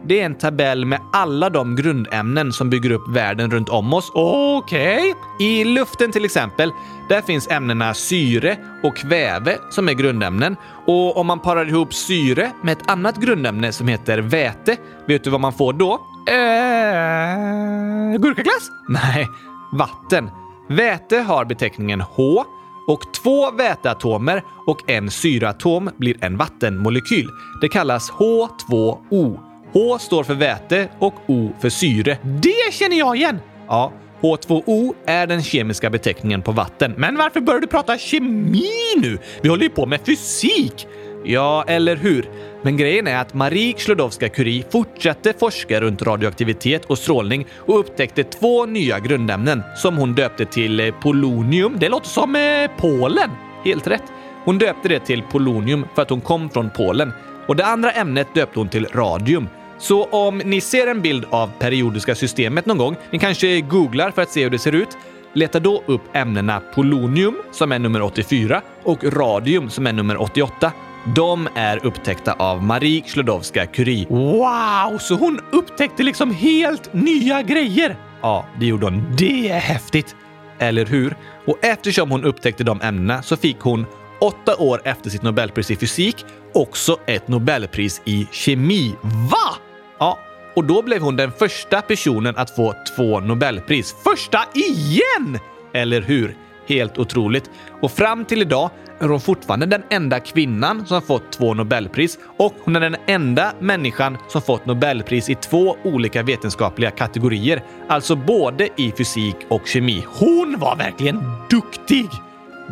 [0.06, 4.10] det är en tabell med alla de grundämnen som bygger upp världen runt om oss.
[4.14, 5.14] Okej?
[5.40, 6.72] I luften till exempel,
[7.08, 10.56] där finns ämnena syre och kväve som är grundämnen.
[10.86, 15.30] Och om man parar ihop syre med ett annat grundämne som heter väte, vet du
[15.30, 15.92] vad man får då?
[16.28, 18.70] Eh, gurkaglass?
[18.88, 19.28] Nej,
[19.72, 20.30] vatten.
[20.68, 22.44] Väte har beteckningen H
[22.86, 27.28] och två väteatomer och en syreatom blir en vattenmolekyl.
[27.60, 29.38] Det kallas H2O.
[29.72, 32.18] H står för väte och O för syre.
[32.22, 33.38] Det känner jag igen!
[33.68, 36.94] Ja, H2O är den kemiska beteckningen på vatten.
[36.96, 39.18] Men varför börjar du prata kemi nu?
[39.42, 40.86] Vi håller ju på med fysik!
[41.24, 42.28] Ja, eller hur?
[42.62, 48.66] Men grejen är att Marie Sklodowska-Curie fortsatte forska runt radioaktivitet och strålning och upptäckte två
[48.66, 51.76] nya grundämnen som hon döpte till eh, polonium.
[51.80, 53.30] Det låter som eh, Polen.
[53.64, 54.02] Helt rätt.
[54.44, 57.12] Hon döpte det till polonium för att hon kom från Polen.
[57.48, 59.48] Och det andra ämnet döpte hon till radium.
[59.78, 64.22] Så om ni ser en bild av periodiska systemet någon gång, ni kanske googlar för
[64.22, 64.88] att se hur det ser ut,
[65.32, 70.72] leta då upp ämnena polonium som är nummer 84 och radium som är nummer 88.
[71.06, 74.06] De är upptäckta av Marie Sklodowska-Curie.
[74.08, 77.96] Wow, så hon upptäckte liksom helt nya grejer?
[78.22, 79.16] Ja, det gjorde hon.
[79.18, 80.16] Det är häftigt!
[80.58, 81.16] Eller hur?
[81.46, 83.86] Och eftersom hon upptäckte de ämnena så fick hon
[84.20, 88.94] åtta år efter sitt Nobelpris i fysik också ett Nobelpris i kemi.
[89.02, 89.54] Va?
[89.98, 90.18] Ja,
[90.56, 93.94] och då blev hon den första personen att få två Nobelpris.
[94.04, 95.38] Första igen!
[95.74, 96.36] Eller hur?
[96.66, 97.50] Helt otroligt.
[97.80, 102.54] Och fram till idag är hon fortfarande den enda kvinnan som fått två Nobelpris och
[102.64, 107.62] hon är den enda människan som fått Nobelpris i två olika vetenskapliga kategorier.
[107.88, 110.04] Alltså både i fysik och kemi.
[110.06, 112.08] Hon var verkligen duktig!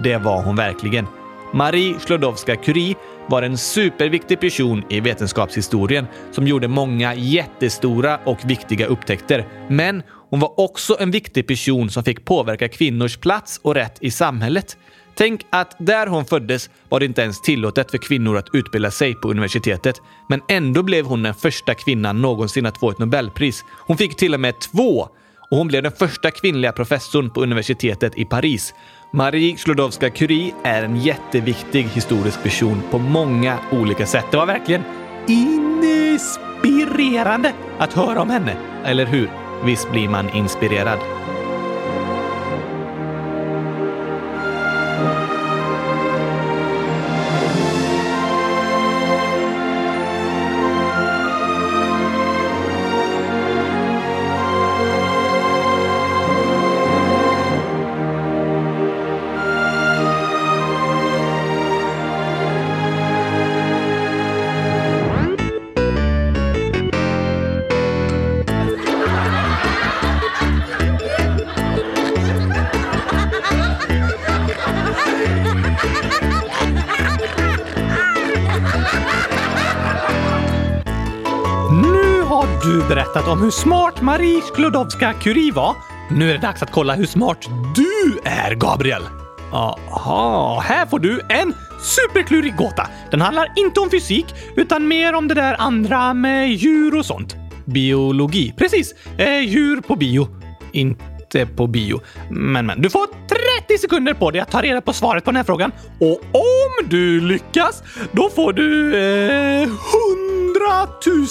[0.03, 1.07] Det var hon verkligen.
[1.55, 2.95] Marie Sklodowska-Curie
[3.27, 9.47] var en superviktig person i vetenskapshistorien som gjorde många jättestora och viktiga upptäckter.
[9.69, 10.03] Men
[10.33, 14.77] hon var också en viktig person som fick påverka kvinnors plats och rätt i samhället.
[15.15, 19.15] Tänk att där hon föddes var det inte ens tillåtet för kvinnor att utbilda sig
[19.15, 20.03] på universitetet.
[20.29, 23.65] Men ändå blev hon den första kvinnan någonsin att få ett Nobelpris.
[23.87, 25.09] Hon fick till och med två!
[25.51, 28.75] Och hon blev den första kvinnliga professorn på universitetet i Paris.
[29.13, 34.25] Marie Sklodowska-Curie är en jätteviktig historisk person på många olika sätt.
[34.31, 34.83] Det var verkligen
[35.29, 38.57] inspirerande att höra om henne.
[38.85, 39.42] Eller hur?
[39.65, 41.22] Visst blir man inspirerad.
[82.95, 85.77] Berättat om hur smart Marie Sklodowska-Curie var.
[86.11, 89.03] Nu är det dags att kolla hur smart du är, Gabriel.
[89.53, 92.89] Aha, här får du en superklurig gåta.
[93.11, 94.27] Den handlar inte om fysik,
[94.57, 97.37] utan mer om det där andra med djur och sånt.
[97.65, 98.55] Biologi.
[98.57, 100.29] Precis, eh, djur på bio.
[100.73, 102.01] Inte på bio.
[102.31, 103.07] Men, men, du får
[103.67, 105.73] 30 sekunder på dig att ta reda på svaret på den här frågan.
[105.99, 109.79] Och om du lyckas, då får du eh, 100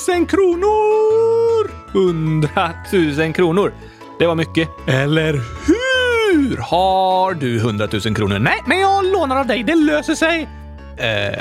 [0.07, 1.50] 000 kronor!
[1.93, 2.49] 100
[3.17, 3.73] 000 kronor.
[4.19, 4.69] Det var mycket.
[4.87, 6.57] Eller hur?
[6.57, 8.39] Har du 100 000 kronor?
[8.39, 9.63] Nej, men jag lånar av dig.
[9.63, 10.47] Det löser sig.
[10.97, 11.39] Eh,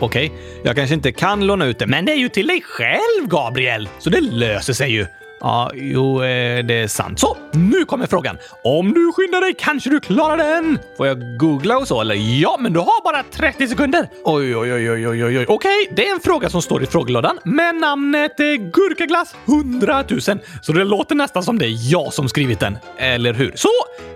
[0.00, 0.30] Okej, okay.
[0.62, 3.88] jag kanske inte kan låna ut det, Men det är ju till dig själv, Gabriel!
[3.98, 5.06] Så det löser sig ju.
[5.40, 7.20] Ja, jo, eh, det är sant.
[7.20, 8.38] Så, nu kommer frågan.
[8.64, 10.78] Om du skyndar dig kanske du klarar den?
[10.96, 12.14] Får jag googla och så, eller?
[12.14, 14.08] Ja, men du har bara 30 sekunder.
[14.24, 15.46] Oj, oj, oj, oj, oj, oj.
[15.48, 20.20] Okej, det är en fråga som står i frågelådan med namnet eh, Gurkaglass 100 000.
[20.62, 22.78] Så det låter nästan som det är jag som skrivit den.
[22.98, 23.52] Eller hur?
[23.54, 23.68] Så,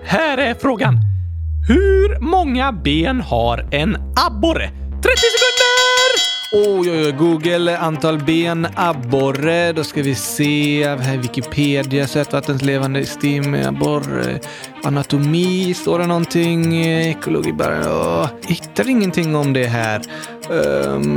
[0.05, 0.95] här är frågan.
[1.69, 4.67] Hur många ben har en abborre?
[5.03, 6.40] 30 sekunder!
[6.53, 7.13] Oj, oj, oj.
[7.13, 9.73] Google antal ben, abborre.
[9.73, 10.89] Då ska vi se.
[10.89, 14.41] Här Wikipedia, sötvattenslevande stim, abborre.
[14.83, 16.87] Anatomi, står det någonting?
[16.87, 17.81] Eh, ekologi, bara...
[17.87, 20.03] Åh, hittar ingenting om det här.
[20.51, 21.15] Um,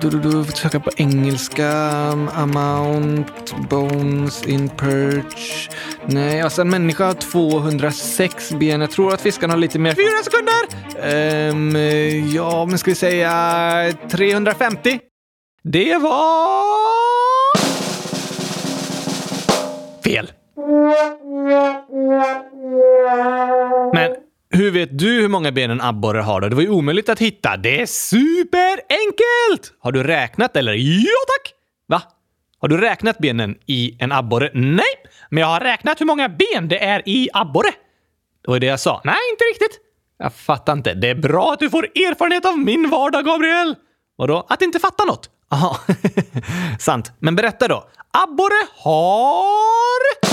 [0.00, 1.68] du, du, du, söka på engelska.
[2.12, 5.68] Um, amount, bones in perch.
[6.06, 8.80] Nej, alltså en människa har 206 ben.
[8.80, 9.94] Jag tror att fiskarna har lite mer.
[9.94, 11.50] Fyra sekunder!
[11.50, 11.76] Um,
[12.34, 14.98] ja, men ska vi säga 350?
[15.62, 16.78] Det var...
[20.04, 20.32] Fel.
[23.92, 24.16] Men
[24.50, 26.48] hur vet du hur många ben en abborre har då?
[26.48, 27.56] Det var ju omöjligt att hitta.
[27.56, 29.72] Det är superenkelt!
[29.80, 30.72] Har du räknat eller?
[30.74, 31.54] Ja tack!
[31.86, 32.02] Va?
[32.58, 34.50] Har du räknat benen i en abborre?
[34.54, 34.84] Nej,
[35.30, 37.70] men jag har räknat hur många ben det är i abborre.
[38.44, 39.00] Det var det jag sa.
[39.04, 39.80] Nej, inte riktigt.
[40.18, 40.94] Jag fattar inte.
[40.94, 43.74] Det är bra att du får erfarenhet av min vardag, Gabriel.
[44.16, 44.46] Vadå?
[44.48, 45.30] Att inte fatta något?
[45.50, 45.76] Jaha,
[46.78, 47.12] sant.
[47.18, 47.88] Men berätta då.
[48.10, 50.28] Abborre har...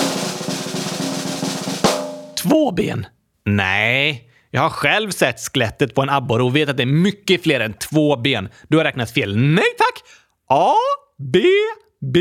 [2.36, 3.06] Två ben.
[3.46, 7.44] Nej, jag har själv sett skelettet på en abborre och vet att det är mycket
[7.44, 8.50] fler än två ben.
[8.68, 9.38] Du har räknat fel.
[9.38, 10.04] Nej tack!
[10.50, 10.74] A,
[11.34, 11.40] B,
[12.14, 12.20] B,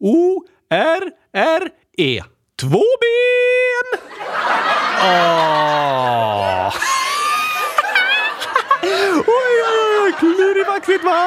[0.00, 1.68] O, R, R,
[1.98, 2.22] E.
[2.60, 4.00] Två ben!
[5.02, 6.74] Åh!
[9.26, 9.43] Oj!
[10.18, 11.26] Klurifaxigt va?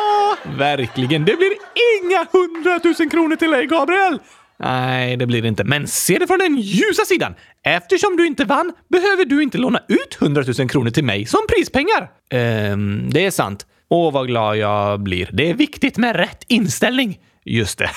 [0.58, 1.26] Verkligen.
[1.26, 1.54] Det blir
[2.02, 4.19] inga hundratusen kronor till dig, Gabriel!
[4.60, 5.63] Nej, det blir det inte.
[5.63, 7.36] Men se det från den ljusa sidan.
[7.63, 11.39] Eftersom du inte vann behöver du inte låna ut 100 000 kronor till mig som
[11.50, 12.12] prispengar.
[12.30, 13.65] Ehm, det är sant.
[13.89, 15.30] Åh, vad glad jag blir.
[15.34, 17.19] Det är viktigt med rätt inställning.
[17.45, 17.89] Just det.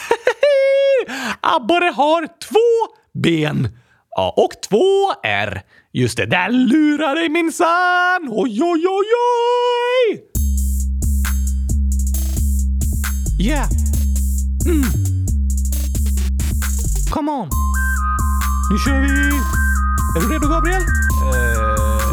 [1.41, 3.69] Abborre har två ben.
[4.11, 5.63] Ja, och två R.
[5.93, 8.29] Just det, där lurar dig minsann!
[8.31, 9.07] Oj, oj, oj,
[10.09, 10.30] oj!
[13.41, 13.67] Yeah!
[14.67, 14.85] Mm.
[17.11, 17.49] Come on!
[18.71, 19.09] Nu kör vi!
[20.17, 20.83] Är du redo, Gabriel?
[20.83, 20.89] Uh,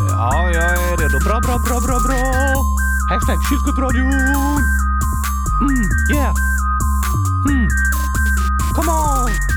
[0.10, 1.20] ja, jag är redo.
[1.26, 2.64] Bra, bra, bra, bra, bra!
[3.10, 4.14] Hashtag kylskåpsradion!
[5.62, 6.34] Mm, yeah!
[7.50, 7.68] Mm.
[8.76, 9.57] Come on!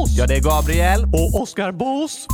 [0.07, 1.03] Ja, det är Gabriel.
[1.03, 2.27] Och Oskar Boss.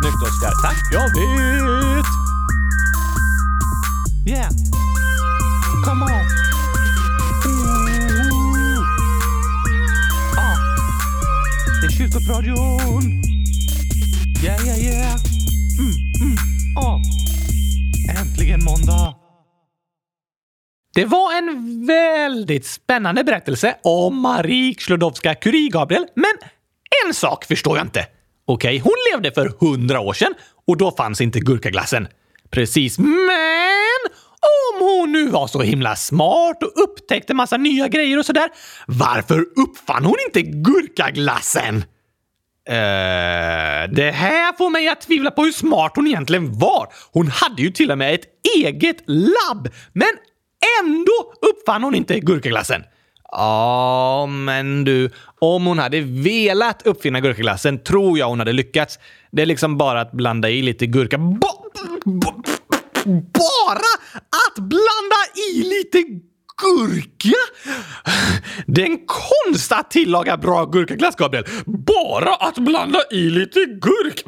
[0.00, 0.52] Snyggt Oskar.
[0.62, 0.76] Tack.
[0.92, 2.06] Jag vet!
[4.26, 4.50] Yeah.
[5.84, 6.26] Come on.
[7.46, 8.84] Ooh.
[10.36, 10.56] Ah.
[11.80, 13.22] Det är kyrkopradion.
[14.44, 15.16] Yeah, yeah, yeah.
[15.78, 16.36] Mm, mm.
[16.76, 17.00] Ah.
[18.20, 19.07] Äntligen måndag.
[20.98, 26.06] Det var en väldigt spännande berättelse om Marie Sklodowska-Curie, Gabriel.
[26.14, 26.32] Men
[27.06, 28.06] en sak förstår jag inte.
[28.46, 30.34] Okej, hon levde för hundra år sedan
[30.66, 32.08] och då fanns inte gurkaglassen.
[32.50, 34.00] Precis, men
[34.40, 38.48] om hon nu var så himla smart och upptäckte massa nya grejer och sådär,
[38.86, 41.76] varför uppfann hon inte gurkaglassen?
[41.76, 46.88] Uh, det här får mig att tvivla på hur smart hon egentligen var.
[47.12, 48.24] Hon hade ju till och med ett
[48.56, 50.08] eget labb, men
[50.82, 52.82] ändå uppfann hon inte gurkaglassen.
[53.32, 58.98] Ja, men du, om hon hade velat uppfinna gurkaglassen tror jag hon hade lyckats.
[59.30, 61.18] Det är liksom bara att blanda i lite gurka.
[61.18, 61.48] Ba
[62.04, 62.42] ba
[63.34, 63.92] bara
[64.46, 65.20] att blanda
[65.52, 66.04] i lite
[66.62, 67.38] gurka?
[68.66, 71.44] Det är en konst att tillaga bra gurkaglass, Gabriel.
[71.66, 74.22] Bara att blanda i lite gurk.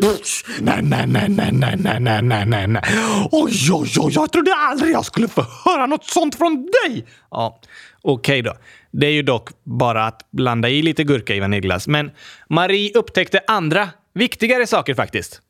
[0.61, 2.83] Nej, nej, nej, nej, nej, nej, nej, nej, nej, nej.
[3.31, 7.07] Oj, oj, oj, jag trodde aldrig jag skulle få höra något sånt från dig.
[7.31, 7.61] Ja,
[8.03, 8.59] okej okay då.
[8.93, 11.89] Det är ju dock bara att blanda i lite gurka i vaniljglass.
[11.89, 12.11] Men
[12.49, 15.43] Marie upptäckte andra, viktigare saker faktiskt.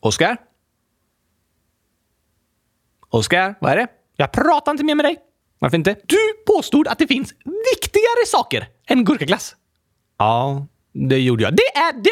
[0.00, 0.36] Oskar?
[3.10, 3.88] Oskar, vad är det?
[4.16, 5.16] Jag pratar inte mer med dig.
[5.58, 5.96] Varför inte?
[6.06, 7.34] Du påstod att det finns
[7.74, 9.56] viktigare saker än gurkaglass.
[10.18, 11.56] Ja, det gjorde jag.
[11.56, 12.10] Det är det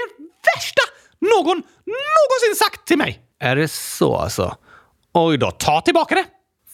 [0.55, 0.83] värsta
[1.21, 3.21] någon någonsin sagt till mig!
[3.41, 4.57] Är det så alltså?
[5.15, 6.25] Oj då, ta tillbaka det!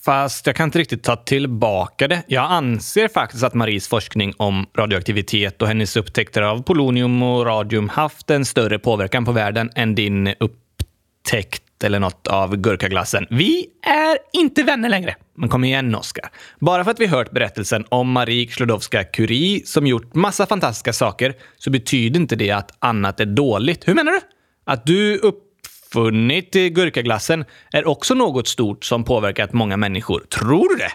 [0.05, 2.23] Fast jag kan inte riktigt ta tillbaka det.
[2.27, 7.89] Jag anser faktiskt att Maries forskning om radioaktivitet och hennes upptäckter av polonium och radium
[7.89, 13.27] haft en större påverkan på världen än din upptäckt eller något av gurkaglassen.
[13.31, 15.17] Vi är inte vänner längre.
[15.35, 16.31] Men kom igen, Oskar.
[16.61, 21.71] Bara för att vi hört berättelsen om Marie Sklodowska-Curie som gjort massa fantastiska saker så
[21.71, 23.89] betyder inte det att annat är dåligt.
[23.89, 24.21] Hur menar du?
[24.65, 30.21] Att du uppfunnit gurkaglassen är också något stort som påverkat många människor.
[30.21, 30.91] Tror du det?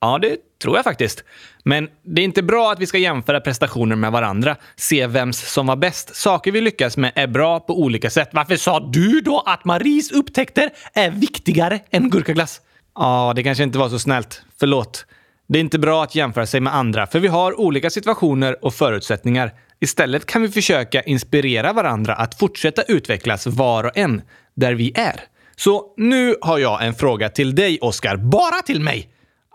[0.00, 1.24] Ja, det tror jag faktiskt.
[1.64, 5.66] Men det är inte bra att vi ska jämföra prestationer med varandra, se vems som
[5.66, 6.16] var bäst.
[6.16, 8.28] Saker vi lyckas med är bra på olika sätt.
[8.32, 12.60] Varför sa du då att Maries upptäckter är viktigare än gurkaglass?
[12.94, 14.42] Ja, det kanske inte var så snällt.
[14.60, 15.06] Förlåt.
[15.48, 18.74] Det är inte bra att jämföra sig med andra, för vi har olika situationer och
[18.74, 19.52] förutsättningar.
[19.80, 24.22] Istället kan vi försöka inspirera varandra att fortsätta utvecklas var och en,
[24.54, 25.20] där vi är.
[25.56, 28.16] Så nu har jag en fråga till dig, Oskar.
[28.16, 29.08] Bara till mig!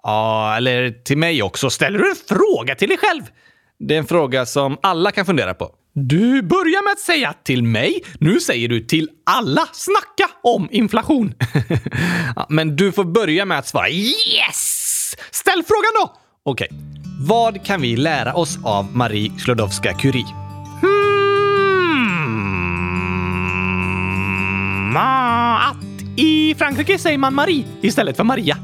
[0.04, 1.70] Ja, eller till mig också.
[1.70, 3.22] Ställer du en fråga till dig själv?
[3.80, 5.72] Det är en fråga som alla kan fundera på.
[5.94, 8.04] Du börjar med att säga till mig.
[8.20, 9.68] Nu säger du till alla.
[9.72, 11.34] Snacka om inflation.
[12.36, 15.16] ja, men du får börja med att svara yes!
[15.32, 16.14] Ställ frågan då!
[16.46, 16.68] Okej.
[17.28, 20.26] Vad kan vi lära oss av Marie Sklodowska-Curie?
[20.82, 21.18] Hmm,
[24.98, 28.58] ah, att i Frankrike säger man Marie istället för Maria.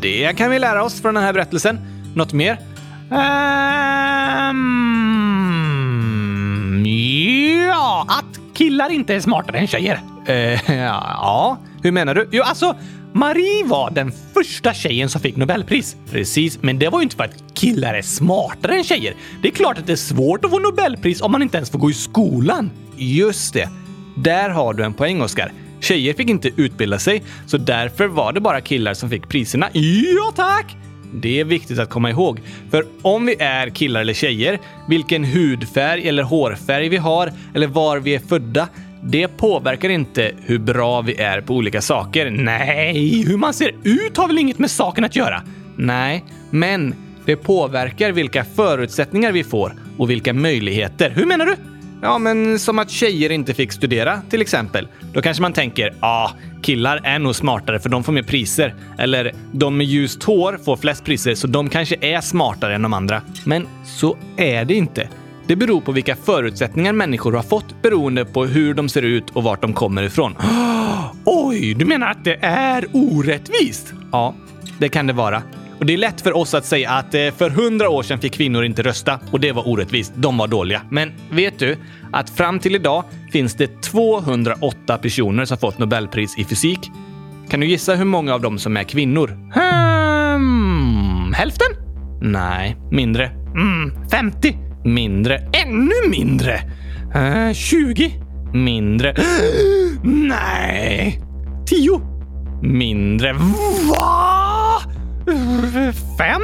[0.00, 1.78] Det kan vi lära oss från den här berättelsen.
[2.14, 2.58] Något mer?
[3.10, 3.16] Um,
[7.68, 10.00] ja, att killar inte är smartare än tjejer.
[10.28, 12.28] Uh, ja, hur menar du?
[12.32, 12.76] Jo, alltså,
[13.12, 15.96] Marie var den första tjejen som fick Nobelpris.
[16.10, 19.14] Precis, men det var ju inte för att killar är smartare än tjejer.
[19.42, 21.78] Det är klart att det är svårt att få Nobelpris om man inte ens får
[21.78, 22.70] gå i skolan.
[22.96, 23.68] Just det.
[24.16, 25.52] Där har du en poäng, Oskar.
[25.80, 29.68] Tjejer fick inte utbilda sig, så därför var det bara killar som fick priserna.
[29.72, 30.76] Ja, tack!
[31.14, 34.58] Det är viktigt att komma ihåg, för om vi är killar eller tjejer,
[34.88, 38.68] vilken hudfärg eller hårfärg vi har eller var vi är födda,
[39.02, 42.30] det påverkar inte hur bra vi är på olika saker.
[42.30, 45.42] Nej, hur man ser ut har väl inget med saken att göra?
[45.76, 51.10] Nej, men det påverkar vilka förutsättningar vi får och vilka möjligheter.
[51.10, 51.56] Hur menar du?
[52.02, 54.88] Ja, men som att tjejer inte fick studera, till exempel.
[55.12, 56.30] Då kanske man tänker, ja, ah,
[56.62, 58.74] killar är nog smartare för de får mer priser.
[58.98, 62.92] Eller, de med ljust hår får flest priser så de kanske är smartare än de
[62.92, 63.22] andra.
[63.44, 65.08] Men så är det inte.
[65.46, 69.42] Det beror på vilka förutsättningar människor har fått beroende på hur de ser ut och
[69.42, 70.36] vart de kommer ifrån.
[71.24, 73.92] Oj, du menar att det är orättvist?
[74.12, 74.34] Ja,
[74.78, 75.42] det kan det vara.
[75.80, 78.32] Och det är lätt för oss att säga att eh, för hundra år sedan fick
[78.32, 80.12] kvinnor inte rösta och det var orättvist.
[80.16, 80.82] De var dåliga.
[80.90, 81.76] Men vet du
[82.12, 86.90] att fram till idag finns det 208 personer som fått Nobelpris i fysik?
[87.50, 89.38] Kan du gissa hur många av dem som är kvinnor?
[89.54, 91.68] Hmm, hälften?
[92.22, 93.26] Nej, mindre.
[93.54, 94.56] Mm, 50?
[94.84, 95.50] Mindre.
[95.66, 96.60] Ännu mindre?
[97.14, 98.12] Eh, uh, 20?
[98.54, 99.16] Mindre.
[100.02, 101.20] Nej!
[101.66, 102.00] 10?
[102.62, 103.32] Mindre.
[103.32, 104.40] Va?
[106.18, 106.42] Fem?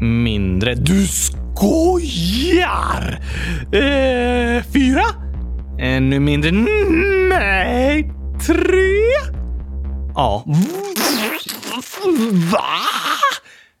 [0.00, 0.74] Mindre.
[0.74, 3.18] Du skojar!
[3.72, 5.02] Eh, fyra?
[5.78, 6.50] Eh, Ännu mindre.
[7.30, 8.10] Nej.
[8.46, 9.30] Tre?
[10.14, 10.44] Ja.
[12.52, 12.64] Va?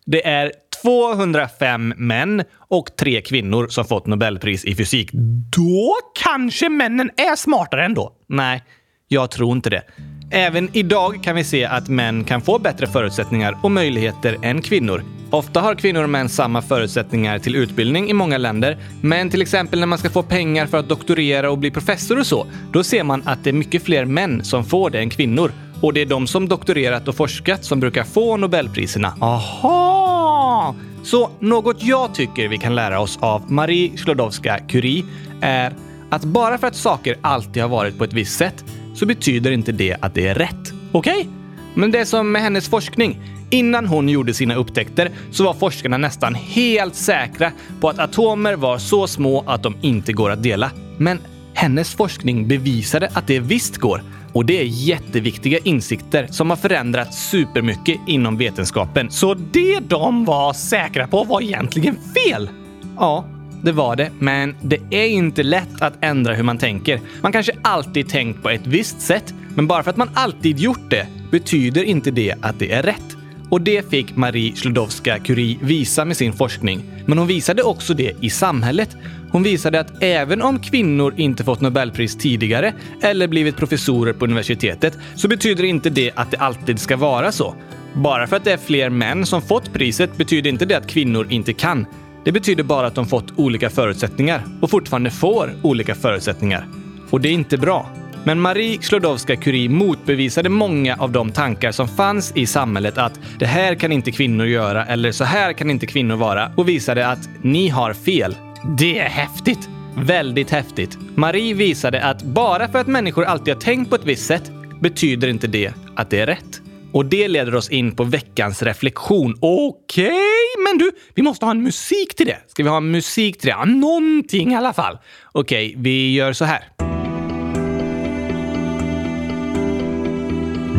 [0.06, 5.10] Det är 205 män och tre kvinnor som fått Nobelpris i fysik.
[5.56, 8.12] Då kanske männen är smartare ändå?
[8.28, 8.62] Nej,
[9.08, 9.82] jag tror inte det.
[10.30, 15.04] Även idag kan vi se att män kan få bättre förutsättningar och möjligheter än kvinnor.
[15.30, 19.80] Ofta har kvinnor och män samma förutsättningar till utbildning i många länder, men till exempel
[19.80, 23.04] när man ska få pengar för att doktorera och bli professor och så, då ser
[23.04, 25.52] man att det är mycket fler män som får det än kvinnor.
[25.80, 29.14] Och det är de som doktorerat och forskat som brukar få Nobelpriserna.
[29.20, 30.74] Aha!
[31.04, 35.04] Så något jag tycker vi kan lära oss av Marie Sklodowska-Curie
[35.40, 35.72] är
[36.10, 38.64] att bara för att saker alltid har varit på ett visst sätt
[38.98, 40.72] så betyder inte det att det är rätt.
[40.92, 41.18] Okej?
[41.18, 41.26] Okay?
[41.74, 43.20] Men det är som med hennes forskning.
[43.50, 48.78] Innan hon gjorde sina upptäckter så var forskarna nästan helt säkra på att atomer var
[48.78, 50.70] så små att de inte går att dela.
[50.96, 51.18] Men
[51.54, 54.02] hennes forskning bevisade att det visst går.
[54.32, 59.10] Och det är jätteviktiga insikter som har förändrat supermycket inom vetenskapen.
[59.10, 62.48] Så det de var säkra på var egentligen fel?
[62.96, 63.24] Ja,
[63.62, 64.10] det var det.
[64.18, 67.00] Men det är inte lätt att ändra hur man tänker.
[67.20, 70.90] Man kanske alltid tänkt på ett visst sätt, men bara för att man alltid gjort
[70.90, 73.16] det betyder inte det att det är rätt.
[73.50, 76.82] Och det fick Marie Sklodowska-Curie visa med sin forskning.
[77.06, 78.96] Men hon visade också det i samhället.
[79.30, 84.98] Hon visade att även om kvinnor inte fått Nobelpris tidigare eller blivit professorer på universitetet
[85.14, 87.54] så betyder inte det att det alltid ska vara så.
[87.94, 91.26] Bara för att det är fler män som fått priset betyder inte det att kvinnor
[91.30, 91.86] inte kan.
[92.28, 96.68] Det betyder bara att de fått olika förutsättningar och fortfarande får olika förutsättningar.
[97.10, 97.90] Och det är inte bra.
[98.24, 103.74] Men Marie Sklodowska-Curie motbevisade många av de tankar som fanns i samhället att det här
[103.74, 107.68] kan inte kvinnor göra eller så här kan inte kvinnor vara och visade att ni
[107.68, 108.36] har fel.
[108.78, 109.68] Det är häftigt!
[109.96, 110.98] Väldigt häftigt.
[111.14, 114.50] Marie visade att bara för att människor alltid har tänkt på ett visst sätt
[114.80, 116.62] betyder inte det att det är rätt.
[116.92, 119.38] Och det leder oss in på veckans reflektion.
[119.40, 122.38] Okej, okay, men du, vi måste ha en musik till det.
[122.46, 123.50] Ska vi ha musik till det?
[123.50, 124.98] Ja, någonting i alla fall.
[125.32, 126.64] Okej, okay, vi gör så här.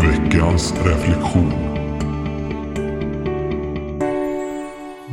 [0.02, 1.54] Veckans reflektion.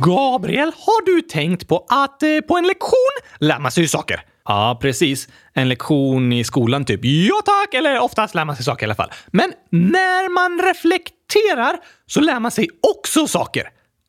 [0.01, 4.21] Gabriel, har du tänkt på att eh, på en lektion lär man sig saker?
[4.47, 5.27] Ja, precis.
[5.53, 6.99] En lektion i skolan typ.
[7.03, 7.73] Ja tack!
[7.73, 9.11] Eller oftast lär man sig saker i alla fall.
[9.27, 13.63] Men när man reflekterar så lär man sig också saker.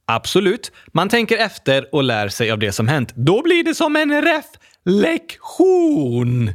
[0.07, 0.73] Absolut.
[0.93, 3.13] Man tänker efter och lär sig av det som hänt.
[3.17, 4.23] Då blir det som en
[4.85, 6.51] reflektion.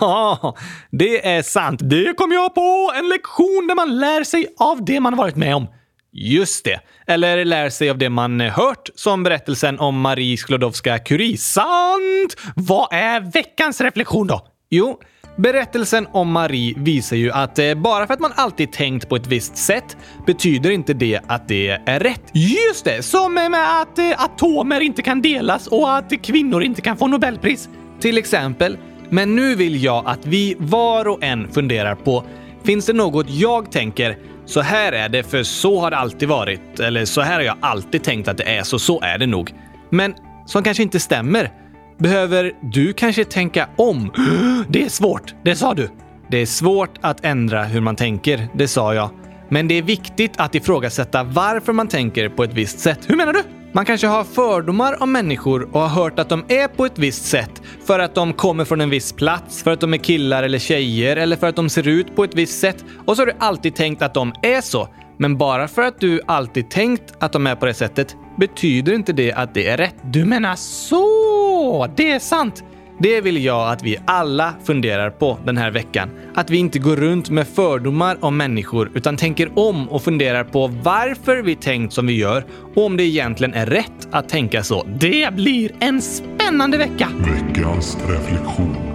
[0.00, 0.56] Ja,
[0.90, 1.80] det är sant.
[1.82, 2.92] Det kom jag på!
[2.96, 5.66] En lektion där man lär sig av det man varit med om.
[6.12, 6.80] Just det.
[7.06, 11.36] Eller lär sig av det man eh, hört, som berättelsen om Marie Sklodowska-Curie.
[11.36, 12.36] Sant!
[12.56, 14.46] Vad är veckans reflektion då?
[14.70, 15.00] Jo,
[15.36, 19.26] berättelsen om Marie visar ju att eh, bara för att man alltid tänkt på ett
[19.26, 19.96] visst sätt
[20.26, 22.22] betyder inte det att det är rätt.
[22.32, 23.02] Just det!
[23.02, 27.68] Som med att eh, atomer inte kan delas och att kvinnor inte kan få Nobelpris.
[28.00, 28.78] Till exempel.
[29.10, 32.24] Men nu vill jag att vi var och en funderar på
[32.64, 34.18] Finns det något jag tänker
[34.50, 36.80] så här är det för så har det alltid varit.
[36.80, 39.54] Eller så här har jag alltid tänkt att det är så så är det nog.
[39.90, 40.14] Men
[40.46, 41.50] som kanske inte stämmer.
[41.98, 44.12] Behöver du kanske tänka om?
[44.68, 45.88] Det är svårt, det sa du.
[46.30, 49.10] Det är svårt att ändra hur man tänker, det sa jag.
[49.48, 52.98] Men det är viktigt att ifrågasätta varför man tänker på ett visst sätt.
[53.06, 53.59] Hur menar du?
[53.72, 57.24] Man kanske har fördomar om människor och har hört att de är på ett visst
[57.24, 60.58] sätt för att de kommer från en viss plats, för att de är killar eller
[60.58, 62.84] tjejer eller för att de ser ut på ett visst sätt.
[63.06, 64.88] Och så har du alltid tänkt att de är så.
[65.16, 69.12] Men bara för att du alltid tänkt att de är på det sättet betyder inte
[69.12, 69.94] det att det är rätt.
[70.02, 71.86] Du menar så!
[71.96, 72.64] Det är sant!
[73.02, 76.10] Det vill jag att vi alla funderar på den här veckan.
[76.34, 80.66] Att vi inte går runt med fördomar om människor utan tänker om och funderar på
[80.66, 82.44] varför vi tänkt som vi gör
[82.74, 84.86] och om det egentligen är rätt att tänka så.
[85.00, 87.08] Det blir en spännande vecka!
[87.18, 88.89] Veckans reflektion.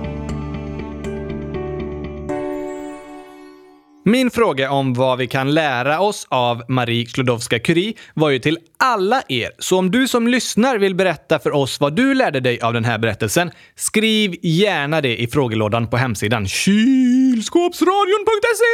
[4.08, 9.22] Min fråga om vad vi kan lära oss av Marie Sklodowska-Curie var ju till alla
[9.28, 9.52] er.
[9.60, 12.86] Så om du som lyssnar vill berätta för oss vad du lärde dig av den
[12.86, 18.66] här berättelsen, skriv gärna det i frågelådan på hemsidan kylskåpsradion.se.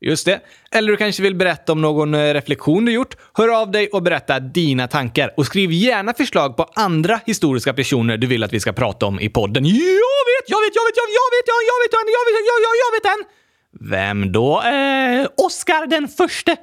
[0.00, 0.40] Just det.
[0.70, 3.16] Eller du kanske vill berätta om någon reflektion du gjort?
[3.34, 5.34] Hör av dig och berätta dina tankar.
[5.36, 9.20] Och skriv gärna förslag på andra historiska personer du vill att vi ska prata om
[9.20, 9.64] i podden.
[9.64, 12.24] Jag vet, jag vet, jag vet, jag vet, jag vet, jag vet, jag vet, jag
[12.26, 13.37] vet, jag vet, jag vet en!
[13.80, 14.62] Vem då?
[14.62, 16.56] Eh, Oscar den förste.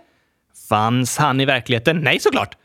[0.69, 2.01] Fanns han i verkligheten?
[2.01, 2.57] Nej, såklart.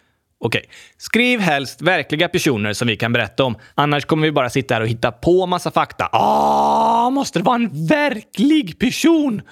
[0.45, 0.65] Okej.
[0.99, 3.57] Skriv helst verkliga personer som vi kan berätta om.
[3.75, 6.09] Annars kommer vi bara sitta här och hitta på massa fakta.
[6.13, 9.43] Ah, måste det vara en verklig person?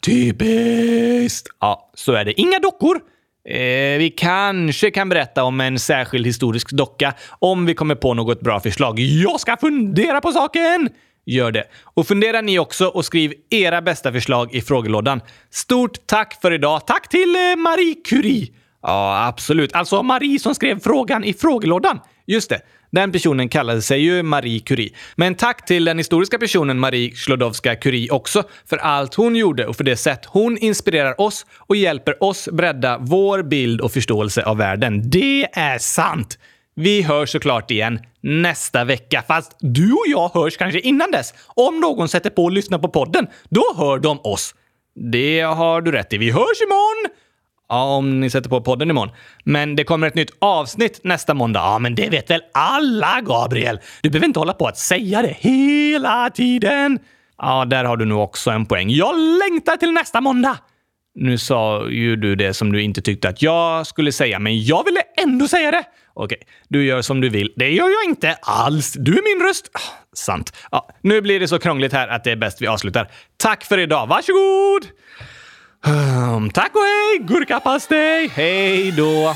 [0.00, 1.48] Typiskt!
[1.60, 2.40] Ja, så är det.
[2.40, 3.00] Inga dockor.
[3.48, 8.40] Eh, vi kanske kan berätta om en särskild historisk docka om vi kommer på något
[8.40, 8.98] bra förslag.
[9.00, 10.88] Jag ska fundera på saken!
[11.30, 11.64] Gör det.
[11.82, 15.20] Och fundera ni också och skriv era bästa förslag i frågelådan.
[15.50, 16.86] Stort tack för idag.
[16.86, 18.48] Tack till eh, Marie Curie!
[18.82, 19.74] Ja, absolut.
[19.74, 22.00] Alltså Marie som skrev frågan i frågelådan.
[22.26, 22.60] Just det.
[22.90, 24.90] Den personen kallade sig ju Marie Curie.
[25.16, 29.84] Men tack till den historiska personen Marie Sklodowska-Curie också för allt hon gjorde och för
[29.84, 35.10] det sätt hon inspirerar oss och hjälper oss bredda vår bild och förståelse av världen.
[35.10, 36.38] Det är sant!
[36.80, 41.34] Vi hörs såklart igen nästa vecka, fast du och jag hörs kanske innan dess.
[41.46, 44.54] Om någon sätter på och lyssnar på podden, då hör de oss.
[45.12, 46.18] Det har du rätt i.
[46.18, 47.10] Vi hörs imorgon!
[47.68, 49.14] Ja, om ni sätter på podden imorgon.
[49.44, 51.60] Men det kommer ett nytt avsnitt nästa måndag.
[51.60, 53.80] Ja, men det vet väl alla, Gabriel?
[54.02, 56.98] Du behöver inte hålla på att säga det hela tiden.
[57.38, 58.90] Ja, där har du nog också en poäng.
[58.90, 60.58] Jag längtar till nästa måndag!
[61.20, 64.84] Nu sa ju du det som du inte tyckte att jag skulle säga, men jag
[64.84, 65.84] ville ändå säga det.
[66.14, 66.38] Okej,
[66.68, 67.52] du gör som du vill.
[67.56, 68.92] Det gör jag inte alls.
[68.92, 69.70] Du är min röst.
[69.72, 69.80] Ah,
[70.12, 70.52] sant.
[70.70, 73.10] Ja, nu blir det så krångligt här att det är bäst vi avslutar.
[73.36, 74.06] Tack för idag.
[74.06, 74.86] Varsågod!
[75.86, 77.18] Um, tack och hej!
[77.20, 78.28] Gurkapastej!
[78.28, 79.34] Hej då!